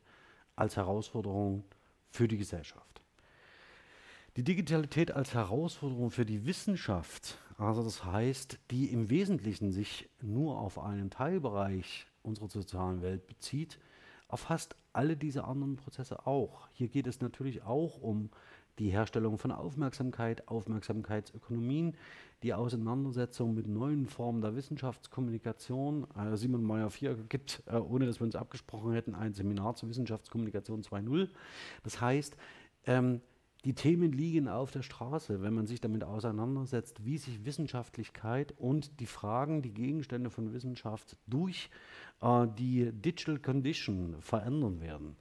als 0.55 0.75
Herausforderung 0.75 1.63
für 2.09 2.27
die 2.27 2.37
Gesellschaft. 2.37 3.01
Die 4.37 4.43
Digitalität 4.43 5.11
als 5.11 5.33
Herausforderung 5.33 6.11
für 6.11 6.25
die 6.25 6.45
Wissenschaft, 6.45 7.37
also 7.62 7.84
das 7.84 8.04
heißt, 8.04 8.60
die 8.71 8.91
im 8.91 9.10
Wesentlichen 9.10 9.71
sich 9.71 10.10
nur 10.21 10.60
auf 10.60 10.80
einen 10.80 11.10
Teilbereich 11.10 12.08
unserer 12.24 12.50
sozialen 12.50 13.02
Welt 13.02 13.28
bezieht, 13.28 13.80
erfasst 14.30 14.76
alle 14.93 15.15
diese 15.15 15.43
anderen 15.43 15.76
Prozesse 15.76 16.26
auch. 16.26 16.67
Hier 16.74 16.88
geht 16.88 17.08
es 17.08 17.21
natürlich 17.21 17.63
auch 17.63 18.02
um 18.02 18.30
die 18.80 18.89
Herstellung 18.89 19.38
von 19.38 19.52
Aufmerksamkeit, 19.52 20.47
Aufmerksamkeitsökonomien, 20.47 21.95
die 22.41 22.54
Auseinandersetzung 22.54 23.54
mit 23.54 23.67
neuen 23.67 24.08
Formen 24.08 24.41
der 24.41 24.56
Wissenschaftskommunikation. 24.56 26.08
Äh, 26.15 26.36
Simon 26.38 26.63
Meyer-Vier 26.63 27.15
gibt, 27.30 27.62
äh, 27.67 27.76
ohne 27.76 28.08
dass 28.08 28.19
wir 28.19 28.26
uns 28.26 28.36
abgesprochen 28.36 28.93
hätten, 28.93 29.13
ein 29.13 29.34
Seminar 29.34 29.76
zur 29.76 29.89
Wissenschaftskommunikation 29.89 30.82
2.0. 30.82 31.30
Das 31.84 32.02
heißt, 32.02 32.36
ähm, 32.86 33.21
die 33.63 33.74
Themen 33.74 34.12
liegen 34.12 34.47
auf 34.47 34.71
der 34.71 34.82
Straße, 34.82 35.41
wenn 35.43 35.54
man 35.54 35.67
sich 35.67 35.80
damit 35.80 36.04
auseinandersetzt, 36.04 37.06
wie 37.06 37.17
sich 37.17 37.45
Wissenschaftlichkeit 37.45 38.54
und 38.58 39.00
die 39.00 39.06
Fragen, 39.06 39.62
die 39.62 39.74
Gegenstände 39.74 40.32
von 40.32 40.52
Wissenschaft 40.52 41.15
durch 41.28 41.69
äh, 42.21 42.47
die 42.58 42.91
Digital 42.91 43.38
Condition 43.38 44.15
verändern 44.19 44.82
werden. 44.82 45.15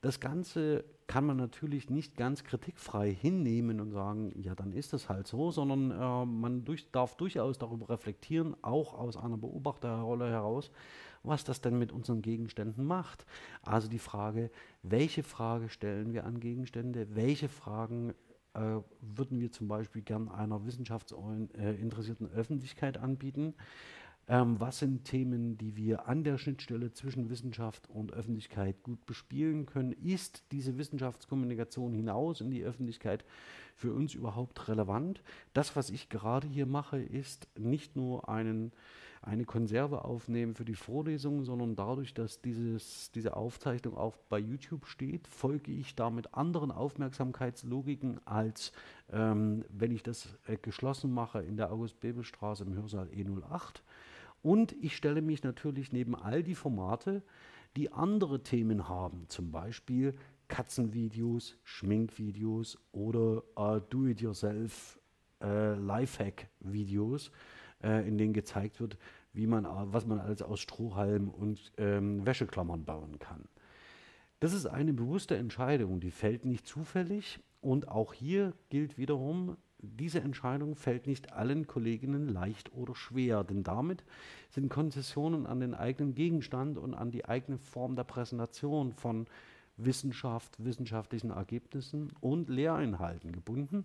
Das 0.00 0.20
Ganze 0.20 0.84
kann 1.06 1.26
man 1.26 1.36
natürlich 1.36 1.90
nicht 1.90 2.16
ganz 2.16 2.44
kritikfrei 2.44 3.12
hinnehmen 3.12 3.80
und 3.80 3.90
sagen, 3.90 4.32
ja, 4.34 4.54
dann 4.54 4.72
ist 4.72 4.94
es 4.94 5.08
halt 5.08 5.26
so, 5.26 5.50
sondern 5.50 5.90
äh, 5.90 6.26
man 6.26 6.64
durch, 6.64 6.90
darf 6.90 7.16
durchaus 7.16 7.58
darüber 7.58 7.90
reflektieren, 7.90 8.56
auch 8.62 8.94
aus 8.94 9.16
einer 9.16 9.36
Beobachterrolle 9.36 10.30
heraus, 10.30 10.70
was 11.24 11.42
das 11.42 11.60
denn 11.60 11.78
mit 11.78 11.90
unseren 11.90 12.22
Gegenständen 12.22 12.84
macht. 12.84 13.26
Also 13.62 13.88
die 13.88 13.98
Frage, 13.98 14.50
welche 14.82 15.22
Frage 15.22 15.68
stellen 15.68 16.12
wir 16.12 16.24
an 16.24 16.38
Gegenstände, 16.38 17.16
welche 17.16 17.48
Fragen 17.48 18.14
äh, 18.54 18.76
würden 19.00 19.40
wir 19.40 19.50
zum 19.50 19.66
Beispiel 19.66 20.02
gern 20.02 20.28
einer 20.28 20.64
wissenschaftsinteressierten 20.64 22.30
äh, 22.30 22.34
Öffentlichkeit 22.34 22.98
anbieten. 22.98 23.54
Ähm, 24.26 24.58
was 24.58 24.78
sind 24.78 25.04
Themen, 25.04 25.58
die 25.58 25.76
wir 25.76 26.08
an 26.08 26.24
der 26.24 26.38
Schnittstelle 26.38 26.92
zwischen 26.92 27.28
Wissenschaft 27.28 27.90
und 27.90 28.12
Öffentlichkeit 28.12 28.82
gut 28.82 29.04
bespielen 29.04 29.66
können? 29.66 29.92
Ist 29.92 30.44
diese 30.50 30.78
Wissenschaftskommunikation 30.78 31.92
hinaus 31.92 32.40
in 32.40 32.50
die 32.50 32.64
Öffentlichkeit 32.64 33.24
für 33.74 33.92
uns 33.92 34.14
überhaupt 34.14 34.68
relevant? 34.68 35.22
Das, 35.52 35.76
was 35.76 35.90
ich 35.90 36.08
gerade 36.08 36.46
hier 36.46 36.64
mache, 36.64 36.98
ist 36.98 37.48
nicht 37.58 37.96
nur 37.96 38.28
einen 38.28 38.72
eine 39.24 39.44
Konserve 39.44 40.04
aufnehmen 40.04 40.54
für 40.54 40.64
die 40.64 40.74
Vorlesung, 40.74 41.44
sondern 41.44 41.76
dadurch, 41.76 42.14
dass 42.14 42.40
dieses, 42.40 43.10
diese 43.12 43.36
Aufzeichnung 43.36 43.96
auch 43.96 44.16
bei 44.28 44.38
YouTube 44.38 44.86
steht, 44.86 45.26
folge 45.28 45.72
ich 45.72 45.94
damit 45.94 46.34
anderen 46.34 46.70
Aufmerksamkeitslogiken, 46.70 48.20
als 48.26 48.72
ähm, 49.12 49.64
wenn 49.70 49.90
ich 49.90 50.02
das 50.02 50.36
äh, 50.46 50.56
geschlossen 50.56 51.12
mache 51.12 51.40
in 51.40 51.56
der 51.56 51.72
August-Bebel-Straße 51.72 52.64
im 52.64 52.74
Hörsaal 52.74 53.08
E08. 53.08 53.82
Und 54.42 54.72
ich 54.82 54.94
stelle 54.94 55.22
mich 55.22 55.42
natürlich 55.42 55.92
neben 55.92 56.14
all 56.14 56.42
die 56.42 56.54
Formate, 56.54 57.22
die 57.76 57.92
andere 57.92 58.42
Themen 58.42 58.88
haben, 58.88 59.24
zum 59.28 59.50
Beispiel 59.50 60.14
Katzenvideos, 60.48 61.56
Schminkvideos 61.64 62.78
oder 62.92 63.42
äh, 63.56 63.80
Do-it-yourself 63.88 65.00
äh, 65.40 65.74
Lifehack-Videos, 65.74 67.30
äh, 67.82 68.06
in 68.06 68.18
denen 68.18 68.32
gezeigt 68.32 68.80
wird, 68.80 68.98
wie 69.32 69.46
man, 69.46 69.66
was 69.92 70.06
man 70.06 70.20
alles 70.20 70.42
aus 70.42 70.60
Strohhalm 70.60 71.28
und 71.28 71.72
ähm, 71.76 72.24
Wäscheklammern 72.26 72.84
bauen 72.84 73.18
kann. 73.18 73.44
Das 74.40 74.52
ist 74.52 74.66
eine 74.66 74.92
bewusste 74.92 75.36
Entscheidung, 75.36 76.00
die 76.00 76.10
fällt 76.10 76.44
nicht 76.44 76.66
zufällig 76.66 77.40
und 77.60 77.88
auch 77.88 78.12
hier 78.12 78.52
gilt 78.68 78.98
wiederum, 78.98 79.56
diese 79.78 80.20
Entscheidung 80.20 80.76
fällt 80.76 81.06
nicht 81.06 81.32
allen 81.32 81.66
Kolleginnen 81.66 82.28
leicht 82.28 82.72
oder 82.72 82.94
schwer, 82.94 83.44
denn 83.44 83.62
damit 83.62 84.04
sind 84.50 84.68
Konzessionen 84.68 85.46
an 85.46 85.60
den 85.60 85.74
eigenen 85.74 86.14
Gegenstand 86.14 86.78
und 86.78 86.94
an 86.94 87.10
die 87.10 87.24
eigene 87.24 87.58
Form 87.58 87.96
der 87.96 88.04
Präsentation 88.04 88.92
von 88.92 89.26
Wissenschaft, 89.76 90.62
wissenschaftlichen 90.64 91.30
Ergebnissen 91.30 92.12
und 92.20 92.48
Lehreinhalten 92.48 93.32
gebunden. 93.32 93.84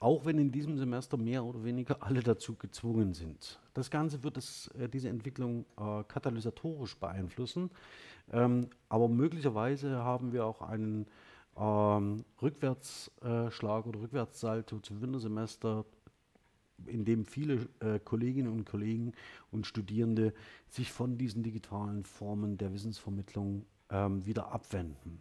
Auch 0.00 0.24
wenn 0.24 0.38
in 0.38 0.52
diesem 0.52 0.76
Semester 0.76 1.16
mehr 1.16 1.44
oder 1.44 1.64
weniger 1.64 2.02
alle 2.02 2.22
dazu 2.22 2.56
gezwungen 2.56 3.14
sind. 3.14 3.60
Das 3.74 3.90
Ganze 3.90 4.22
wird 4.22 4.36
es, 4.36 4.68
äh, 4.78 4.88
diese 4.88 5.08
Entwicklung 5.08 5.64
äh, 5.78 6.04
katalysatorisch 6.04 6.96
beeinflussen. 6.98 7.70
Ähm, 8.32 8.68
aber 8.88 9.08
möglicherweise 9.08 9.98
haben 9.98 10.32
wir 10.32 10.46
auch 10.46 10.62
einen 10.62 11.06
ähm, 11.56 12.24
Rückwärtsschlag 12.42 13.86
oder 13.86 14.00
Rückwärtssalto 14.00 14.80
zum 14.80 15.00
Wintersemester, 15.00 15.84
in 16.86 17.04
dem 17.04 17.24
viele 17.24 17.68
äh, 17.80 17.98
Kolleginnen 18.00 18.52
und 18.52 18.64
Kollegen 18.64 19.12
und 19.50 19.66
Studierende 19.66 20.34
sich 20.68 20.90
von 20.90 21.18
diesen 21.18 21.42
digitalen 21.42 22.04
Formen 22.04 22.58
der 22.58 22.72
Wissensvermittlung 22.72 23.64
ähm, 23.90 24.26
wieder 24.26 24.52
abwenden. 24.52 25.20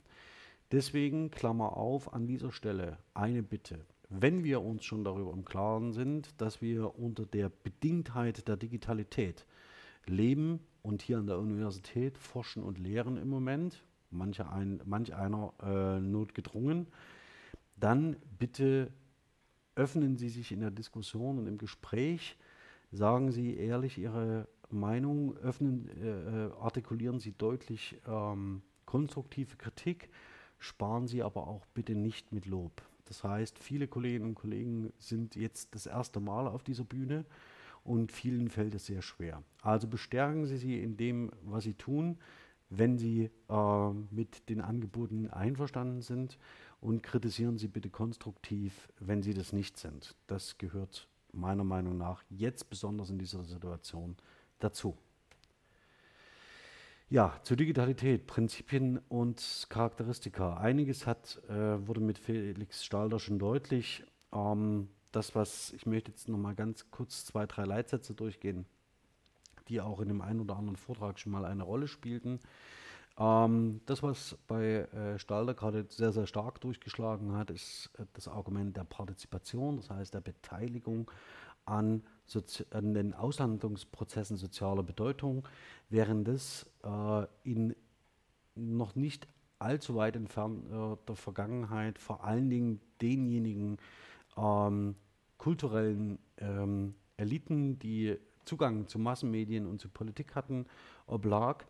Deswegen, 0.71 1.29
Klammer 1.29 1.77
auf, 1.77 2.13
an 2.13 2.25
dieser 2.25 2.51
Stelle 2.51 2.97
eine 3.13 3.43
Bitte. 3.43 3.85
Wenn 4.15 4.43
wir 4.43 4.61
uns 4.61 4.85
schon 4.85 5.03
darüber 5.03 5.33
im 5.33 5.43
Klaren 5.43 5.91
sind, 5.91 6.39
dass 6.39 6.61
wir 6.61 6.99
unter 6.99 7.25
der 7.25 7.49
Bedingtheit 7.49 8.47
der 8.47 8.57
Digitalität 8.57 9.47
leben 10.05 10.59
und 10.83 11.01
hier 11.01 11.17
an 11.17 11.25
der 11.25 11.39
Universität 11.39 12.19
forschen 12.19 12.61
und 12.61 12.77
lehren 12.77 13.17
im 13.17 13.27
Moment, 13.27 13.83
manche 14.11 14.47
ein, 14.47 14.79
manch 14.85 15.15
einer 15.15 15.53
äh, 15.63 15.99
notgedrungen, 15.99 16.85
dann 17.75 18.15
bitte 18.37 18.93
öffnen 19.73 20.15
Sie 20.15 20.29
sich 20.29 20.51
in 20.51 20.59
der 20.59 20.69
Diskussion 20.69 21.39
und 21.39 21.47
im 21.47 21.57
Gespräch, 21.57 22.37
sagen 22.91 23.31
Sie 23.31 23.57
ehrlich 23.57 23.97
Ihre 23.97 24.47
Meinung, 24.69 25.35
öffnen, 25.37 25.89
äh, 25.89 26.45
äh 26.45 26.51
artikulieren 26.59 27.19
Sie 27.19 27.31
deutlich 27.31 27.99
ähm, 28.07 28.61
konstruktive 28.85 29.57
Kritik, 29.57 30.09
sparen 30.59 31.07
Sie 31.07 31.23
aber 31.23 31.47
auch 31.47 31.65
bitte 31.73 31.95
nicht 31.95 32.31
mit 32.31 32.45
Lob. 32.45 32.83
Das 33.05 33.23
heißt, 33.23 33.59
viele 33.59 33.87
Kolleginnen 33.87 34.29
und 34.29 34.35
Kollegen 34.35 34.93
sind 34.97 35.35
jetzt 35.35 35.75
das 35.75 35.85
erste 35.85 36.19
Mal 36.19 36.47
auf 36.47 36.63
dieser 36.63 36.83
Bühne 36.83 37.25
und 37.83 38.11
vielen 38.11 38.49
fällt 38.49 38.75
es 38.75 38.85
sehr 38.85 39.01
schwer. 39.01 39.43
Also 39.61 39.87
bestärken 39.87 40.45
Sie 40.45 40.57
sie 40.57 40.81
in 40.81 40.97
dem, 40.97 41.31
was 41.43 41.65
Sie 41.65 41.73
tun, 41.73 42.17
wenn 42.69 42.97
Sie 42.97 43.29
äh, 43.49 43.89
mit 44.11 44.49
den 44.49 44.61
Angeboten 44.61 45.29
einverstanden 45.29 46.01
sind 46.01 46.37
und 46.79 47.03
kritisieren 47.03 47.57
Sie 47.57 47.67
bitte 47.67 47.89
konstruktiv, 47.89 48.89
wenn 48.99 49.21
Sie 49.21 49.33
das 49.33 49.53
nicht 49.53 49.77
sind. 49.77 50.15
Das 50.27 50.57
gehört 50.57 51.07
meiner 51.31 51.63
Meinung 51.63 51.97
nach 51.97 52.23
jetzt 52.29 52.69
besonders 52.69 53.09
in 53.09 53.19
dieser 53.19 53.43
Situation 53.43 54.15
dazu. 54.59 54.97
Ja, 57.09 57.39
zur 57.43 57.57
Digitalität, 57.57 58.25
Prinzipien 58.25 58.99
und 59.09 59.67
Charakteristika. 59.69 60.57
Einiges 60.57 61.05
hat, 61.05 61.41
äh, 61.47 61.87
wurde 61.87 62.01
mit 62.01 62.17
Felix 62.17 62.83
Stalder 62.83 63.19
schon 63.19 63.37
deutlich. 63.37 64.03
Ähm, 64.33 64.89
das, 65.11 65.35
was 65.35 65.73
ich 65.73 65.85
möchte 65.85 66.11
jetzt 66.11 66.27
noch 66.27 66.39
mal 66.39 66.55
ganz 66.55 66.89
kurz 66.89 67.25
zwei, 67.25 67.45
drei 67.45 67.65
Leitsätze 67.65 68.13
durchgehen, 68.13 68.65
die 69.67 69.79
auch 69.79 69.99
in 69.99 70.07
dem 70.07 70.21
einen 70.21 70.39
oder 70.39 70.55
anderen 70.55 70.75
Vortrag 70.75 71.19
schon 71.19 71.31
mal 71.31 71.45
eine 71.45 71.63
Rolle 71.63 71.87
spielten. 71.87 72.39
Ähm, 73.17 73.81
das, 73.85 74.01
was 74.01 74.35
bei 74.47 74.63
äh, 74.63 75.19
Stalder 75.19 75.53
gerade 75.53 75.85
sehr, 75.89 76.13
sehr 76.13 76.25
stark 76.25 76.61
durchgeschlagen 76.61 77.35
hat, 77.35 77.51
ist 77.51 77.91
äh, 77.99 78.05
das 78.13 78.27
Argument 78.27 78.75
der 78.75 78.85
Partizipation, 78.85 79.77
das 79.77 79.91
heißt 79.91 80.15
der 80.15 80.21
Beteiligung 80.21 81.11
an, 81.65 82.03
an 82.71 82.93
den 82.93 83.13
Aushandlungsprozessen 83.13 84.37
sozialer 84.37 84.83
Bedeutung, 84.83 85.47
während 85.89 86.27
es 86.27 86.65
äh, 86.83 87.25
in 87.43 87.75
noch 88.55 88.95
nicht 88.95 89.27
allzu 89.59 89.95
weit 89.95 90.15
entfernter 90.15 91.15
Vergangenheit 91.15 91.97
vor 91.97 92.23
allen 92.23 92.49
Dingen 92.49 92.81
denjenigen 93.01 93.77
ähm, 94.37 94.95
kulturellen 95.37 96.19
ähm, 96.37 96.95
Eliten, 97.17 97.79
die 97.79 98.17
Zugang 98.45 98.87
zu 98.87 98.99
Massenmedien 98.99 99.65
und 99.65 99.79
zu 99.79 99.89
Politik 99.89 100.35
hatten, 100.35 100.65
oblag, 101.07 101.65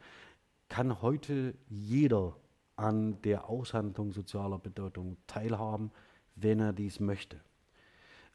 kann 0.70 1.02
heute 1.02 1.54
jeder 1.70 2.36
an 2.76 3.22
der 3.22 3.48
Aushandlung 3.48 4.12
sozialer 4.12 4.58
Bedeutung 4.58 5.18
teilhaben, 5.28 5.92
wenn 6.36 6.60
er 6.60 6.74
dies 6.74 7.00
möchte. 7.00 7.40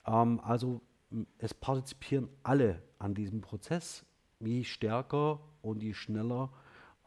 Ähm, 0.07 0.41
also 0.41 0.81
es 1.39 1.55
partizipieren 1.55 2.29
alle 2.43 2.83
an 2.99 3.15
diesem 3.15 3.41
Prozess. 3.41 4.05
Je 4.41 4.63
stärker 4.63 5.41
und 5.63 5.83
je 5.83 5.95
schneller 5.95 6.53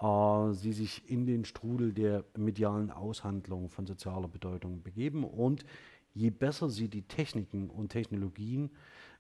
äh, 0.02 0.54
sie 0.54 0.74
sich 0.74 1.10
in 1.10 1.26
den 1.26 1.46
Strudel 1.46 1.94
der 1.94 2.26
medialen 2.36 2.92
Aushandlung 2.92 3.70
von 3.70 3.86
sozialer 3.86 4.28
Bedeutung 4.28 4.82
begeben 4.82 5.24
und 5.24 5.66
je 6.14 6.30
besser 6.30 6.70
sie 6.70 6.90
die 6.90 7.04
Techniken 7.04 7.70
und 7.70 7.90
Technologien 7.90 8.72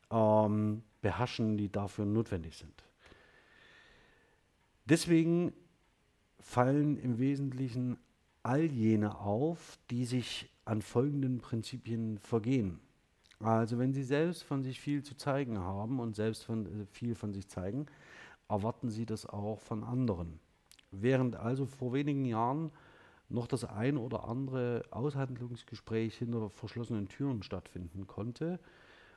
ähm, 0.09 0.83
beherrschen, 1.01 1.57
die 1.57 1.71
dafür 1.71 2.05
notwendig 2.05 2.57
sind. 2.57 2.83
Deswegen 4.85 5.53
fallen 6.39 6.97
im 6.97 7.19
Wesentlichen 7.19 7.97
all 8.43 8.63
jene 8.63 9.19
auf, 9.19 9.77
die 9.89 10.05
sich 10.05 10.49
an 10.65 10.81
folgenden 10.81 11.39
Prinzipien 11.39 12.17
vergehen. 12.17 12.79
Also 13.39 13.79
wenn 13.79 13.93
Sie 13.93 14.03
selbst 14.03 14.43
von 14.43 14.63
sich 14.63 14.79
viel 14.79 15.03
zu 15.03 15.15
zeigen 15.15 15.59
haben 15.59 15.99
und 15.99 16.15
selbst 16.15 16.43
von, 16.43 16.65
äh, 16.65 16.85
viel 16.85 17.15
von 17.15 17.33
sich 17.33 17.47
zeigen, 17.47 17.87
erwarten 18.49 18.89
Sie 18.89 19.05
das 19.05 19.25
auch 19.25 19.59
von 19.59 19.83
anderen. 19.83 20.39
Während 20.91 21.35
also 21.35 21.65
vor 21.65 21.93
wenigen 21.93 22.25
Jahren 22.25 22.71
noch 23.29 23.47
das 23.47 23.63
ein 23.63 23.97
oder 23.97 24.27
andere 24.27 24.83
Aushandlungsgespräch 24.91 26.17
hinter 26.17 26.49
verschlossenen 26.49 27.07
Türen 27.07 27.43
stattfinden 27.43 28.07
konnte, 28.07 28.59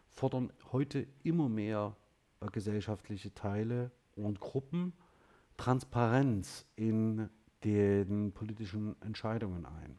fordern 0.07 0.53
heute 0.73 1.07
immer 1.25 1.49
mehr 1.49 1.97
gesellschaftliche 2.53 3.35
Teile 3.35 3.91
und 4.15 4.39
Gruppen 4.41 4.93
Transparenz 5.57 6.67
in 6.77 7.29
den 7.65 8.33
politischen 8.33 9.01
Entscheidungen 9.03 9.67
ein. 9.67 9.99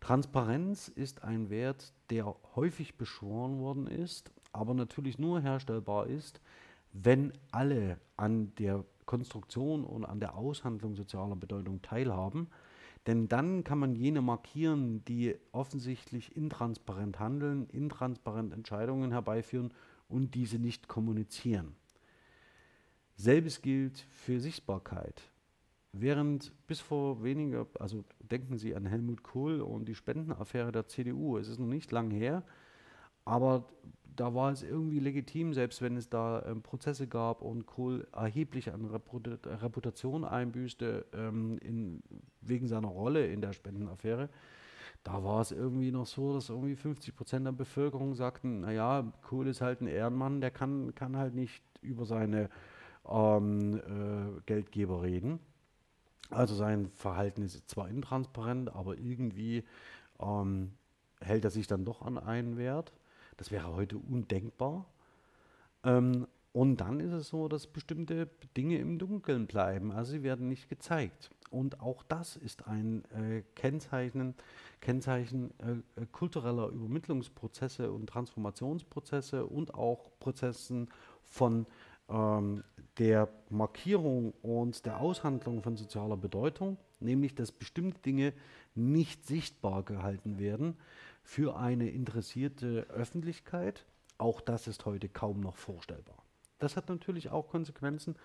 Transparenz 0.00 0.88
ist 0.88 1.22
ein 1.22 1.48
Wert, 1.48 1.92
der 2.10 2.34
häufig 2.56 2.96
beschworen 2.96 3.60
worden 3.60 3.86
ist, 3.86 4.32
aber 4.52 4.74
natürlich 4.74 5.18
nur 5.18 5.40
herstellbar 5.40 6.06
ist, 6.06 6.40
wenn 6.92 7.32
alle 7.52 7.98
an 8.16 8.54
der 8.56 8.84
Konstruktion 9.06 9.84
und 9.84 10.04
an 10.04 10.20
der 10.20 10.34
Aushandlung 10.36 10.94
sozialer 10.94 11.36
Bedeutung 11.36 11.82
teilhaben. 11.82 12.48
Denn 13.06 13.28
dann 13.28 13.64
kann 13.64 13.78
man 13.78 13.94
jene 13.96 14.22
markieren, 14.22 15.04
die 15.04 15.36
offensichtlich 15.50 16.36
intransparent 16.36 17.18
handeln, 17.18 17.66
intransparent 17.68 18.52
Entscheidungen 18.52 19.10
herbeiführen 19.10 19.72
und 20.08 20.34
diese 20.34 20.58
nicht 20.58 20.86
kommunizieren. 20.88 21.74
Selbes 23.16 23.60
gilt 23.60 23.98
für 24.10 24.40
Sichtbarkeit. 24.40 25.22
Während 25.92 26.52
bis 26.66 26.80
vor 26.80 27.22
weniger, 27.22 27.66
also 27.78 28.04
denken 28.20 28.56
Sie 28.56 28.74
an 28.74 28.86
Helmut 28.86 29.22
Kohl 29.22 29.60
und 29.60 29.86
die 29.86 29.94
Spendenaffäre 29.94 30.72
der 30.72 30.86
CDU, 30.86 31.36
es 31.36 31.48
ist 31.48 31.58
noch 31.58 31.66
nicht 31.66 31.92
lang 31.92 32.10
her, 32.10 32.44
aber 33.24 33.68
da 34.16 34.34
war 34.34 34.52
es 34.52 34.62
irgendwie 34.62 34.98
legitim, 34.98 35.54
selbst 35.54 35.82
wenn 35.82 35.96
es 35.96 36.08
da 36.08 36.44
ähm, 36.46 36.62
Prozesse 36.62 37.06
gab 37.06 37.42
und 37.42 37.66
Kohl 37.66 38.06
erheblich 38.12 38.72
an 38.72 38.84
Reputation 38.86 40.24
einbüßte 40.24 41.06
ähm, 41.14 41.58
in, 41.58 42.02
wegen 42.40 42.68
seiner 42.68 42.88
Rolle 42.88 43.26
in 43.26 43.40
der 43.40 43.52
Spendenaffäre. 43.52 44.28
Da 45.04 45.24
war 45.24 45.40
es 45.40 45.50
irgendwie 45.50 45.90
noch 45.90 46.06
so, 46.06 46.34
dass 46.34 46.48
irgendwie 46.48 46.76
50 46.76 47.16
Prozent 47.16 47.46
der 47.46 47.52
Bevölkerung 47.52 48.14
sagten, 48.14 48.60
naja, 48.60 49.12
Kohl 49.22 49.48
ist 49.48 49.60
halt 49.60 49.80
ein 49.80 49.88
Ehrenmann, 49.88 50.40
der 50.40 50.50
kann, 50.50 50.94
kann 50.94 51.16
halt 51.16 51.34
nicht 51.34 51.62
über 51.80 52.04
seine 52.04 52.48
ähm, 53.08 53.76
äh, 53.76 54.40
Geldgeber 54.46 55.02
reden. 55.02 55.40
Also 56.30 56.54
sein 56.54 56.86
Verhalten 56.86 57.42
ist 57.42 57.68
zwar 57.68 57.88
intransparent, 57.88 58.74
aber 58.74 58.96
irgendwie 58.96 59.64
ähm, 60.20 60.72
hält 61.20 61.44
er 61.44 61.50
sich 61.50 61.66
dann 61.66 61.84
doch 61.84 62.02
an 62.02 62.16
einen 62.16 62.56
Wert. 62.56 62.92
Das 63.42 63.50
wäre 63.50 63.74
heute 63.74 63.98
undenkbar. 63.98 64.86
Ähm, 65.82 66.28
und 66.52 66.76
dann 66.76 67.00
ist 67.00 67.10
es 67.10 67.26
so, 67.30 67.48
dass 67.48 67.66
bestimmte 67.66 68.28
Dinge 68.56 68.78
im 68.78 69.00
Dunkeln 69.00 69.48
bleiben, 69.48 69.90
also 69.90 70.12
sie 70.12 70.22
werden 70.22 70.46
nicht 70.46 70.68
gezeigt. 70.68 71.28
Und 71.50 71.80
auch 71.80 72.04
das 72.04 72.36
ist 72.36 72.68
ein 72.68 73.04
äh, 73.06 73.42
Kennzeichen, 73.56 74.36
Kennzeichen 74.80 75.50
äh, 75.58 76.06
kultureller 76.12 76.68
Übermittlungsprozesse 76.68 77.90
und 77.90 78.06
Transformationsprozesse 78.06 79.44
und 79.44 79.74
auch 79.74 80.12
Prozessen 80.20 80.88
von 81.24 81.66
ähm, 82.08 82.62
der 82.98 83.28
Markierung 83.50 84.34
und 84.42 84.86
der 84.86 85.00
Aushandlung 85.00 85.64
von 85.64 85.76
sozialer 85.76 86.16
Bedeutung, 86.16 86.76
nämlich 87.00 87.34
dass 87.34 87.50
bestimmte 87.50 87.98
Dinge 88.02 88.34
nicht 88.76 89.26
sichtbar 89.26 89.82
gehalten 89.82 90.38
werden 90.38 90.76
für 91.22 91.56
eine 91.56 91.90
interessierte 91.90 92.86
Öffentlichkeit. 92.90 93.86
Auch 94.18 94.40
das 94.40 94.66
ist 94.66 94.84
heute 94.84 95.08
kaum 95.08 95.40
noch 95.40 95.56
vorstellbar. 95.56 96.22
Das 96.58 96.76
hat 96.76 96.88
natürlich 96.88 97.30
auch 97.30 97.48
Konsequenzen 97.48 98.16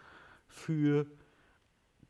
für 0.47 1.07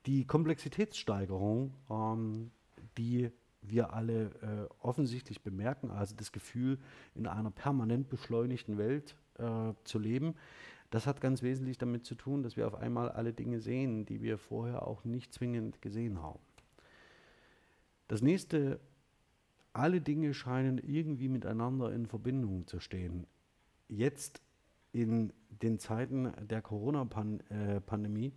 die 0.05 0.25
Komplexitätssteigerung 0.25 1.73
ähm, 1.89 2.51
die 2.97 3.31
wir 3.61 3.93
alle 3.93 4.25
äh, 4.41 4.73
offensichtlich 4.79 5.41
bemerken, 5.41 5.91
also 5.91 6.15
das 6.15 6.31
Gefühl, 6.31 6.79
in 7.15 7.27
einer 7.27 7.51
permanent 7.51 8.09
beschleunigten 8.09 8.77
Welt 8.77 9.15
äh, 9.37 9.73
zu 9.83 9.99
leben. 9.99 10.35
Das 10.89 11.05
hat 11.05 11.19
ganz 11.19 11.41
wesentlich 11.41 11.77
damit 11.77 12.05
zu 12.05 12.15
tun, 12.15 12.43
dass 12.43 12.55
wir 12.55 12.65
auf 12.65 12.75
einmal 12.75 13.09
alle 13.09 13.33
Dinge 13.33 13.59
sehen, 13.59 14.05
die 14.05 14.21
wir 14.21 14.37
vorher 14.37 14.87
auch 14.87 15.03
nicht 15.03 15.33
zwingend 15.33 15.81
gesehen 15.81 16.21
haben. 16.21 16.39
Das 18.07 18.21
nächste, 18.21 18.79
alle 19.77 20.01
Dinge 20.01 20.33
scheinen 20.33 20.77
irgendwie 20.79 21.29
miteinander 21.29 21.91
in 21.91 22.07
Verbindung 22.07 22.65
zu 22.67 22.79
stehen. 22.79 23.27
Jetzt 23.87 24.41
in 24.91 25.31
den 25.49 25.79
Zeiten 25.79 26.31
der 26.47 26.61
Corona-Pandemie 26.61 28.27
äh, 28.27 28.31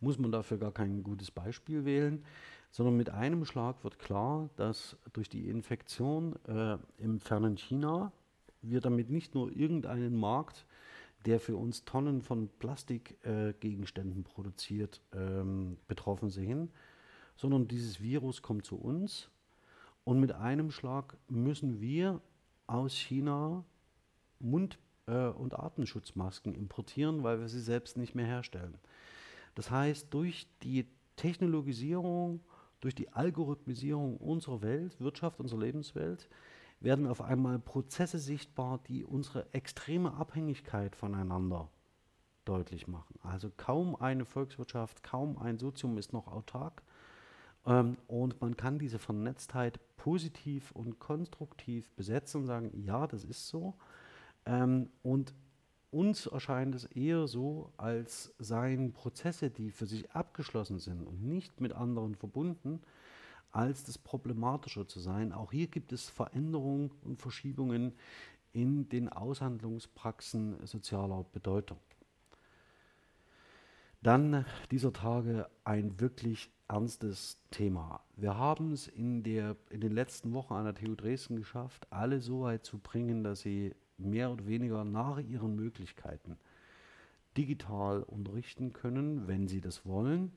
muss 0.00 0.18
man 0.18 0.32
dafür 0.32 0.58
gar 0.58 0.72
kein 0.72 1.02
gutes 1.02 1.30
Beispiel 1.30 1.84
wählen, 1.84 2.24
sondern 2.70 2.96
mit 2.96 3.10
einem 3.10 3.44
Schlag 3.44 3.84
wird 3.84 3.98
klar, 3.98 4.50
dass 4.56 4.96
durch 5.12 5.28
die 5.28 5.48
Infektion 5.48 6.36
äh, 6.46 6.76
im 6.98 7.20
fernen 7.20 7.56
China 7.56 8.12
wir 8.62 8.80
damit 8.80 9.10
nicht 9.10 9.34
nur 9.34 9.52
irgendeinen 9.52 10.16
Markt, 10.16 10.66
der 11.24 11.38
für 11.38 11.56
uns 11.56 11.84
Tonnen 11.84 12.22
von 12.22 12.48
Plastikgegenständen 12.58 14.22
äh, 14.22 14.24
produziert, 14.24 15.00
ähm, 15.14 15.76
betroffen 15.86 16.30
sehen, 16.30 16.70
sondern 17.36 17.68
dieses 17.68 18.00
Virus 18.00 18.42
kommt 18.42 18.66
zu 18.66 18.76
uns 18.76 19.30
und 20.04 20.20
mit 20.20 20.32
einem 20.32 20.70
Schlag 20.70 21.16
müssen 21.28 21.80
wir 21.80 22.20
aus 22.66 22.94
China 22.94 23.64
Mund- 24.38 24.78
äh, 25.06 25.28
und 25.28 25.58
Atemschutzmasken 25.58 26.54
importieren, 26.54 27.22
weil 27.22 27.40
wir 27.40 27.48
sie 27.48 27.60
selbst 27.60 27.96
nicht 27.96 28.14
mehr 28.14 28.26
herstellen. 28.26 28.78
Das 29.54 29.70
heißt, 29.70 30.12
durch 30.12 30.46
die 30.62 30.86
Technologisierung, 31.16 32.40
durch 32.80 32.94
die 32.94 33.10
Algorithmisierung 33.10 34.16
unserer 34.16 34.62
Welt, 34.62 35.00
Wirtschaft, 35.00 35.40
unserer 35.40 35.60
Lebenswelt, 35.60 36.28
werden 36.80 37.06
auf 37.06 37.22
einmal 37.22 37.58
Prozesse 37.58 38.18
sichtbar, 38.18 38.80
die 38.88 39.04
unsere 39.04 39.52
extreme 39.54 40.14
Abhängigkeit 40.14 40.94
voneinander 40.96 41.70
deutlich 42.44 42.88
machen. 42.88 43.18
Also 43.22 43.50
kaum 43.56 43.96
eine 43.96 44.26
Volkswirtschaft, 44.26 45.02
kaum 45.02 45.38
ein 45.38 45.58
Sozium 45.58 45.96
ist 45.96 46.12
noch 46.12 46.26
autark. 46.26 46.82
Ähm, 47.66 47.96
und 48.06 48.40
man 48.40 48.56
kann 48.56 48.78
diese 48.78 48.98
Vernetztheit 48.98 49.80
positiv 49.96 50.70
und 50.72 50.98
konstruktiv 50.98 51.90
besetzen 51.92 52.42
und 52.42 52.46
sagen, 52.46 52.70
ja, 52.74 53.06
das 53.06 53.24
ist 53.24 53.48
so. 53.48 53.74
Ähm, 54.46 54.90
und 55.02 55.34
uns 55.90 56.26
erscheint 56.26 56.74
es 56.74 56.84
eher 56.86 57.28
so, 57.28 57.72
als 57.76 58.34
seien 58.38 58.92
Prozesse, 58.92 59.50
die 59.50 59.70
für 59.70 59.86
sich 59.86 60.10
abgeschlossen 60.10 60.78
sind 60.78 61.06
und 61.06 61.22
nicht 61.22 61.60
mit 61.60 61.72
anderen 61.72 62.16
verbunden, 62.16 62.80
als 63.52 63.84
das 63.84 63.96
Problematische 63.96 64.86
zu 64.86 64.98
sein. 64.98 65.32
Auch 65.32 65.52
hier 65.52 65.68
gibt 65.68 65.92
es 65.92 66.08
Veränderungen 66.08 66.90
und 67.04 67.22
Verschiebungen 67.22 67.92
in 68.52 68.88
den 68.88 69.08
Aushandlungspraxen 69.08 70.66
sozialer 70.66 71.24
Bedeutung. 71.32 71.78
Dann 74.02 74.44
dieser 74.70 74.92
Tage 74.92 75.48
ein 75.64 75.98
wirklich 76.00 76.50
ernstes 76.68 77.38
Thema. 77.50 78.00
Wir 78.16 78.36
haben 78.36 78.72
es 78.72 78.88
in, 78.88 79.24
in 79.24 79.80
den 79.80 79.92
letzten 79.92 80.32
Wochen 80.32 80.54
an 80.54 80.64
der 80.64 80.74
TU 80.74 80.94
Dresden 80.94 81.36
geschafft, 81.36 81.86
alle 81.90 82.20
so 82.20 82.42
weit 82.42 82.64
zu 82.64 82.78
bringen, 82.78 83.22
dass 83.22 83.40
sie 83.40 83.74
mehr 83.98 84.30
oder 84.30 84.46
weniger 84.46 84.84
nach 84.84 85.18
ihren 85.18 85.54
Möglichkeiten 85.54 86.38
digital 87.36 88.02
unterrichten 88.02 88.72
können, 88.72 89.26
wenn 89.26 89.48
sie 89.48 89.60
das 89.60 89.84
wollen 89.84 90.32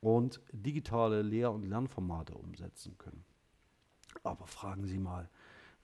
und 0.00 0.40
digitale 0.52 1.22
Lehr- 1.22 1.52
und 1.52 1.64
Lernformate 1.64 2.34
umsetzen 2.34 2.96
können. 2.98 3.24
Aber 4.24 4.46
fragen 4.46 4.86
Sie 4.86 4.98
mal, 4.98 5.28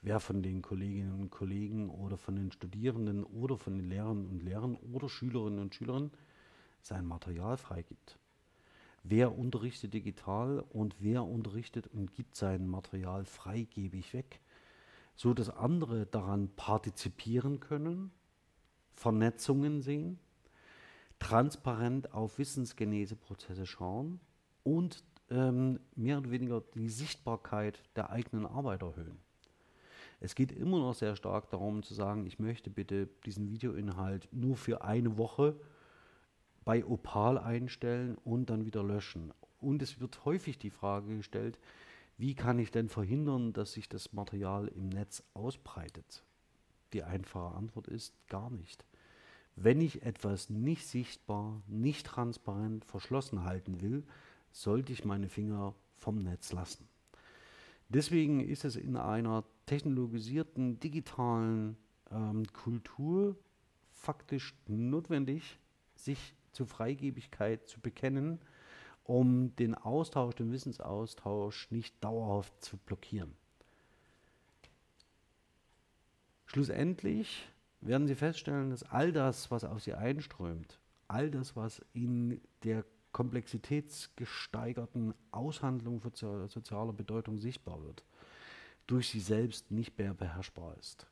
wer 0.02 0.20
von 0.20 0.42
den 0.42 0.60
Kolleginnen 0.60 1.20
und 1.20 1.30
Kollegen 1.30 1.88
oder 1.88 2.16
von 2.16 2.36
den 2.36 2.52
Studierenden 2.52 3.24
oder 3.24 3.56
von 3.56 3.78
den 3.78 3.88
Lehrern 3.88 4.26
und 4.26 4.42
Lehrern 4.42 4.76
oder 4.92 5.08
Schülerinnen 5.08 5.60
und 5.60 5.74
Schülern 5.74 6.10
sein 6.82 7.06
Material 7.06 7.56
freigibt. 7.56 8.18
Wer 9.04 9.36
unterrichtet 9.36 9.94
digital 9.94 10.64
und 10.70 10.96
wer 10.98 11.24
unterrichtet 11.24 11.86
und 11.86 12.14
gibt 12.14 12.34
sein 12.36 12.66
Material 12.66 13.24
freigebig 13.24 14.12
weg, 14.14 14.40
so 15.14 15.34
dass 15.34 15.50
andere 15.50 16.06
daran 16.06 16.48
partizipieren 16.56 17.60
können, 17.60 18.10
Vernetzungen 18.94 19.82
sehen 19.82 20.18
transparent 21.18 22.12
auf 22.12 22.38
Wissensgeneseprozesse 22.38 23.66
schauen 23.66 24.20
und 24.62 25.04
ähm, 25.30 25.80
mehr 25.94 26.18
oder 26.18 26.30
weniger 26.30 26.62
die 26.74 26.88
Sichtbarkeit 26.88 27.82
der 27.96 28.10
eigenen 28.10 28.46
Arbeit 28.46 28.82
erhöhen. 28.82 29.18
Es 30.20 30.34
geht 30.34 30.52
immer 30.52 30.78
noch 30.78 30.94
sehr 30.94 31.16
stark 31.16 31.50
darum 31.50 31.82
zu 31.82 31.94
sagen, 31.94 32.26
ich 32.26 32.38
möchte 32.38 32.70
bitte 32.70 33.08
diesen 33.26 33.48
Videoinhalt 33.48 34.28
nur 34.32 34.56
für 34.56 34.82
eine 34.82 35.18
Woche 35.18 35.56
bei 36.64 36.84
Opal 36.84 37.38
einstellen 37.38 38.16
und 38.24 38.50
dann 38.50 38.64
wieder 38.64 38.82
löschen. 38.82 39.32
Und 39.60 39.82
es 39.82 40.00
wird 40.00 40.24
häufig 40.24 40.58
die 40.58 40.70
Frage 40.70 41.16
gestellt, 41.16 41.58
wie 42.16 42.34
kann 42.34 42.58
ich 42.58 42.70
denn 42.70 42.88
verhindern, 42.88 43.52
dass 43.52 43.72
sich 43.72 43.88
das 43.88 44.12
Material 44.12 44.68
im 44.68 44.88
Netz 44.88 45.22
ausbreitet? 45.34 46.22
Die 46.92 47.02
einfache 47.02 47.56
Antwort 47.56 47.88
ist 47.88 48.14
gar 48.28 48.50
nicht. 48.50 48.84
Wenn 49.56 49.80
ich 49.80 50.02
etwas 50.02 50.50
nicht 50.50 50.86
sichtbar, 50.86 51.62
nicht 51.66 52.06
transparent, 52.06 52.84
verschlossen 52.84 53.44
halten 53.44 53.80
will, 53.80 54.04
sollte 54.52 54.92
ich 54.92 55.04
meine 55.04 55.28
Finger 55.28 55.74
vom 55.92 56.18
Netz 56.18 56.52
lassen. 56.52 56.88
Deswegen 57.88 58.40
ist 58.40 58.64
es 58.64 58.76
in 58.76 58.96
einer 58.96 59.44
technologisierten 59.66 60.80
digitalen 60.80 61.76
ähm, 62.10 62.44
Kultur 62.52 63.36
faktisch 63.90 64.54
notwendig, 64.66 65.58
sich 65.94 66.34
zur 66.54 66.66
Freigebigkeit 66.66 67.68
zu 67.68 67.80
bekennen, 67.80 68.40
um 69.04 69.54
den 69.56 69.74
Austausch, 69.74 70.34
den 70.34 70.52
Wissensaustausch 70.52 71.70
nicht 71.70 72.02
dauerhaft 72.02 72.64
zu 72.64 72.78
blockieren. 72.78 73.36
Schlussendlich 76.46 77.46
werden 77.80 78.06
Sie 78.06 78.14
feststellen, 78.14 78.70
dass 78.70 78.84
all 78.84 79.12
das, 79.12 79.50
was 79.50 79.64
auf 79.64 79.82
Sie 79.82 79.92
einströmt, 79.92 80.78
all 81.08 81.30
das, 81.30 81.56
was 81.56 81.82
in 81.92 82.40
der 82.62 82.84
komplexitätsgesteigerten 83.12 85.14
Aushandlung 85.30 86.00
sozialer 86.00 86.92
Bedeutung 86.92 87.38
sichtbar 87.38 87.82
wird, 87.84 88.04
durch 88.86 89.10
Sie 89.10 89.20
selbst 89.20 89.70
nicht 89.70 89.98
mehr 89.98 90.14
beherrschbar 90.14 90.76
ist. 90.78 91.06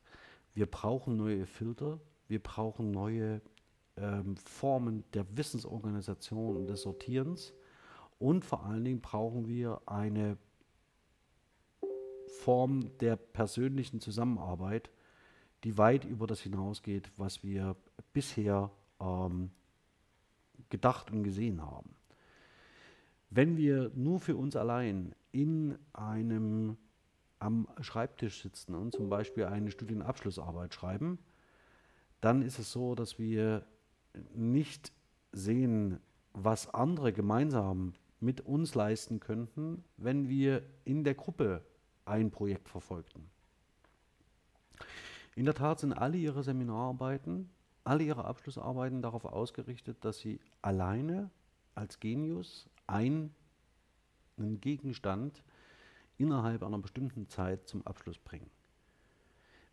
Wir 0.53 0.65
brauchen 0.65 1.17
neue 1.17 1.45
Filter, 1.45 1.99
wir 2.27 2.41
brauchen 2.41 2.91
neue 2.91 3.41
ähm, 3.97 4.37
Formen 4.37 5.03
der 5.13 5.25
Wissensorganisation 5.37 6.57
und 6.57 6.67
des 6.67 6.81
Sortierens 6.81 7.53
und 8.19 8.45
vor 8.45 8.65
allen 8.65 8.83
Dingen 8.83 9.01
brauchen 9.01 9.47
wir 9.47 9.81
eine 9.85 10.37
Form 12.39 12.97
der 12.99 13.15
persönlichen 13.15 14.01
Zusammenarbeit, 14.01 14.89
die 15.63 15.77
weit 15.77 16.05
über 16.05 16.27
das 16.27 16.41
hinausgeht, 16.41 17.11
was 17.17 17.43
wir 17.43 17.75
bisher 18.11 18.71
ähm, 18.99 19.51
gedacht 20.69 21.11
und 21.11 21.23
gesehen 21.23 21.61
haben. 21.61 21.95
Wenn 23.29 23.57
wir 23.57 23.91
nur 23.95 24.19
für 24.19 24.35
uns 24.35 24.55
allein 24.55 25.15
in 25.31 25.77
einem 25.93 26.77
am 27.39 27.67
Schreibtisch 27.81 28.41
sitzen 28.41 28.73
und 28.73 28.93
zum 28.93 29.09
Beispiel 29.09 29.45
eine 29.45 29.69
Studienabschlussarbeit 29.69 30.73
schreiben, 30.73 31.19
dann 32.21 32.41
ist 32.41 32.57
es 32.57 32.71
so, 32.71 32.95
dass 32.95 33.19
wir 33.19 33.65
nicht 34.33 34.91
sehen, 35.31 35.99
was 36.33 36.73
andere 36.73 37.13
gemeinsam 37.13 37.93
mit 38.19 38.41
uns 38.41 38.75
leisten 38.75 39.19
könnten, 39.19 39.83
wenn 39.97 40.29
wir 40.29 40.63
in 40.85 41.03
der 41.03 41.13
Gruppe 41.13 41.65
ein 42.05 42.31
Projekt 42.31 42.69
verfolgten. 42.69 43.29
In 45.35 45.45
der 45.45 45.55
Tat 45.55 45.79
sind 45.79 45.93
alle 45.93 46.17
ihre 46.17 46.43
Seminararbeiten, 46.43 47.49
alle 47.83 48.03
ihre 48.03 48.25
Abschlussarbeiten 48.25 49.01
darauf 49.01 49.25
ausgerichtet, 49.25 50.05
dass 50.05 50.19
sie 50.19 50.39
alleine 50.61 51.29
als 51.75 51.99
Genius 51.99 52.69
einen 52.87 53.33
Gegenstand 54.37 55.43
innerhalb 56.17 56.63
einer 56.63 56.77
bestimmten 56.77 57.27
Zeit 57.27 57.67
zum 57.67 57.85
Abschluss 57.85 58.19
bringen. 58.19 58.49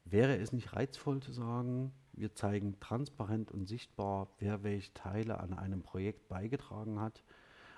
Wäre 0.05 0.39
es 0.39 0.53
nicht 0.53 0.73
reizvoll 0.73 1.21
zu 1.21 1.31
sagen, 1.33 1.93
wir 2.21 2.35
zeigen 2.35 2.79
transparent 2.81 3.51
und 3.51 3.66
sichtbar, 3.66 4.29
wer 4.39 4.62
welche 4.62 4.93
Teile 4.95 5.41
an 5.41 5.53
einem 5.53 5.83
Projekt 5.83 6.29
beigetragen 6.29 7.01
hat 7.01 7.25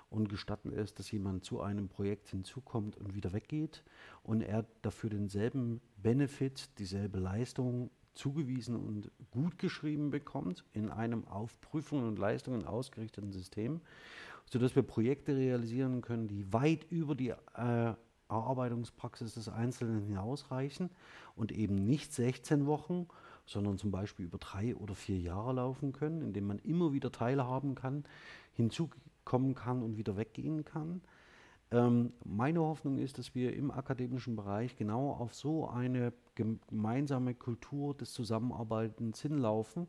und 0.09 0.29
gestatten 0.29 0.71
es, 0.71 0.93
dass 0.93 1.09
jemand 1.11 1.43
zu 1.43 1.61
einem 1.61 1.89
Projekt 1.89 2.29
hinzukommt 2.29 2.97
und 2.97 3.15
wieder 3.15 3.33
weggeht. 3.33 3.83
Und 4.21 4.41
er 4.41 4.65
dafür 4.81 5.09
denselben 5.09 5.81
Benefit, 5.97 6.69
dieselbe 6.77 7.19
Leistung 7.19 7.89
zugewiesen 8.13 8.75
und 8.75 9.11
gut 9.31 9.57
geschrieben 9.57 10.11
bekommt 10.11 10.63
in 10.73 10.89
einem 10.89 11.27
auf 11.27 11.59
Prüfungen 11.61 12.07
und 12.07 12.19
Leistungen 12.19 12.65
ausgerichteten 12.65 13.31
System, 13.31 13.81
sodass 14.51 14.75
wir 14.75 14.83
Projekte 14.83 15.35
realisieren 15.35 16.01
können, 16.01 16.27
die 16.27 16.51
weit 16.53 16.85
über 16.91 17.15
die 17.15 17.29
äh, 17.29 17.93
Erarbeitungspraxis 18.29 19.33
des 19.33 19.49
Einzelnen 19.49 20.03
hinausreichen 20.03 20.89
und 21.35 21.51
eben 21.51 21.75
nicht 21.85 22.13
16 22.13 22.67
Wochen, 22.67 23.07
sondern 23.45 23.77
zum 23.77 23.91
Beispiel 23.91 24.25
über 24.25 24.37
drei 24.37 24.75
oder 24.75 24.95
vier 24.95 25.19
Jahre 25.19 25.53
laufen 25.53 25.91
können, 25.91 26.21
indem 26.21 26.47
man 26.47 26.59
immer 26.59 26.93
wieder 26.93 27.11
teilhaben 27.11 27.75
kann, 27.75 28.03
hinzukommen 28.53 29.55
kann 29.55 29.83
und 29.83 29.97
wieder 29.97 30.17
weggehen 30.17 30.63
kann. 30.63 31.01
Ähm, 31.71 32.13
meine 32.23 32.61
Hoffnung 32.61 32.99
ist, 32.99 33.17
dass 33.17 33.35
wir 33.35 33.55
im 33.55 33.71
akademischen 33.71 34.35
Bereich 34.35 34.75
genau 34.75 35.11
auf 35.11 35.33
so 35.33 35.67
eine 35.67 36.13
gemeinsame 36.35 37.33
Kultur 37.33 37.95
des 37.95 38.13
Zusammenarbeitens 38.13 39.21
hinlaufen 39.21 39.87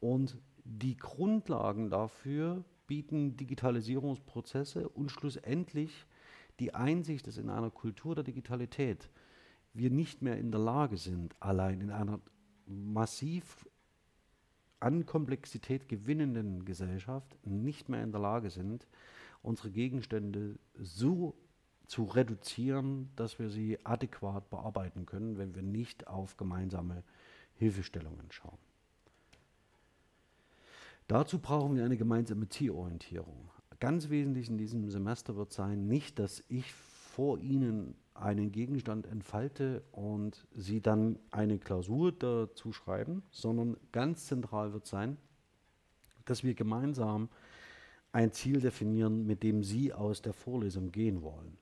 und 0.00 0.38
die 0.64 0.96
Grundlagen 0.96 1.90
dafür 1.90 2.64
bieten 2.86 3.36
Digitalisierungsprozesse 3.36 4.88
und 4.88 5.10
schlussendlich 5.10 6.06
die 6.60 6.74
Einsicht, 6.74 7.26
dass 7.26 7.38
in 7.38 7.50
einer 7.50 7.70
Kultur 7.70 8.14
der 8.14 8.24
Digitalität 8.24 9.10
wir 9.74 9.90
nicht 9.90 10.22
mehr 10.22 10.38
in 10.38 10.50
der 10.50 10.60
Lage 10.60 10.96
sind, 10.96 11.34
allein 11.40 11.80
in 11.80 11.90
einer 11.90 12.20
massiv 12.66 13.68
an 14.80 15.06
Komplexität 15.06 15.88
gewinnenden 15.88 16.64
Gesellschaft 16.64 17.36
nicht 17.44 17.88
mehr 17.88 18.02
in 18.02 18.12
der 18.12 18.20
Lage 18.20 18.50
sind, 18.50 18.86
unsere 19.42 19.70
Gegenstände 19.70 20.58
so 20.78 21.34
zu 21.86 22.04
reduzieren, 22.04 23.10
dass 23.16 23.38
wir 23.38 23.48
sie 23.48 23.78
adäquat 23.84 24.50
bearbeiten 24.50 25.06
können, 25.06 25.38
wenn 25.38 25.54
wir 25.54 25.62
nicht 25.62 26.06
auf 26.08 26.36
gemeinsame 26.36 27.04
Hilfestellungen 27.54 28.30
schauen. 28.30 28.58
Dazu 31.06 31.38
brauchen 31.38 31.76
wir 31.76 31.84
eine 31.84 31.96
gemeinsame 31.96 32.48
Zielorientierung. 32.48 33.50
Ganz 33.78 34.08
wesentlich 34.08 34.48
in 34.48 34.58
diesem 34.58 34.90
Semester 34.90 35.36
wird 35.36 35.52
sein, 35.52 35.86
nicht, 35.86 36.18
dass 36.18 36.42
ich 36.48 36.72
vor 36.72 37.38
Ihnen 37.38 37.94
einen 38.20 38.52
Gegenstand 38.52 39.06
entfalte 39.06 39.82
und 39.92 40.46
Sie 40.54 40.80
dann 40.80 41.18
eine 41.30 41.58
Klausur 41.58 42.12
dazu 42.12 42.72
schreiben, 42.72 43.22
sondern 43.30 43.76
ganz 43.92 44.26
zentral 44.26 44.72
wird 44.72 44.86
sein, 44.86 45.16
dass 46.24 46.44
wir 46.44 46.54
gemeinsam 46.54 47.28
ein 48.12 48.32
Ziel 48.32 48.60
definieren, 48.60 49.26
mit 49.26 49.42
dem 49.42 49.62
Sie 49.62 49.92
aus 49.92 50.22
der 50.22 50.32
Vorlesung 50.32 50.90
gehen 50.92 51.22
wollen. 51.22 51.58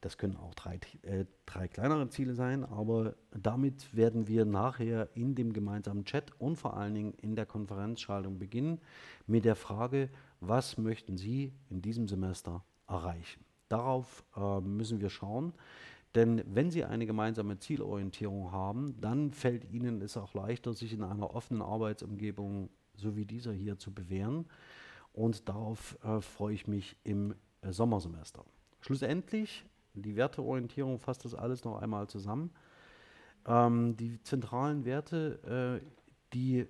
Das 0.00 0.16
können 0.16 0.36
auch 0.36 0.54
drei, 0.54 0.80
äh, 1.02 1.26
drei 1.44 1.68
kleinere 1.68 2.08
Ziele 2.08 2.34
sein, 2.34 2.64
aber 2.64 3.16
damit 3.32 3.94
werden 3.94 4.28
wir 4.28 4.46
nachher 4.46 5.10
in 5.14 5.34
dem 5.34 5.52
gemeinsamen 5.52 6.04
Chat 6.04 6.32
und 6.40 6.56
vor 6.56 6.76
allen 6.76 6.94
Dingen 6.94 7.14
in 7.14 7.36
der 7.36 7.44
Konferenzschaltung 7.44 8.38
beginnen 8.38 8.80
mit 9.26 9.44
der 9.44 9.56
Frage, 9.56 10.08
was 10.40 10.78
möchten 10.78 11.18
Sie 11.18 11.52
in 11.68 11.82
diesem 11.82 12.08
Semester 12.08 12.64
erreichen? 12.88 13.44
Darauf 13.70 14.24
äh, 14.36 14.60
müssen 14.60 15.00
wir 15.00 15.08
schauen, 15.08 15.54
denn 16.14 16.42
wenn 16.44 16.70
Sie 16.70 16.84
eine 16.84 17.06
gemeinsame 17.06 17.58
Zielorientierung 17.58 18.50
haben, 18.50 19.00
dann 19.00 19.30
fällt 19.30 19.64
Ihnen 19.70 20.02
es 20.02 20.16
auch 20.16 20.34
leichter, 20.34 20.74
sich 20.74 20.92
in 20.92 21.04
einer 21.04 21.34
offenen 21.34 21.62
Arbeitsumgebung 21.62 22.68
so 22.96 23.16
wie 23.16 23.24
dieser 23.24 23.52
hier 23.52 23.78
zu 23.78 23.94
bewähren. 23.94 24.46
Und 25.12 25.48
darauf 25.48 25.96
äh, 26.02 26.20
freue 26.20 26.54
ich 26.54 26.66
mich 26.66 26.96
im 27.04 27.34
äh, 27.62 27.72
Sommersemester. 27.72 28.44
Schlussendlich 28.80 29.64
die 29.94 30.16
Werteorientierung 30.16 30.98
fasst 30.98 31.24
das 31.24 31.34
alles 31.34 31.64
noch 31.64 31.80
einmal 31.80 32.08
zusammen. 32.08 32.50
Ähm, 33.46 33.96
die 33.96 34.20
zentralen 34.22 34.84
Werte, 34.84 35.80
äh, 35.82 35.86
die 36.34 36.66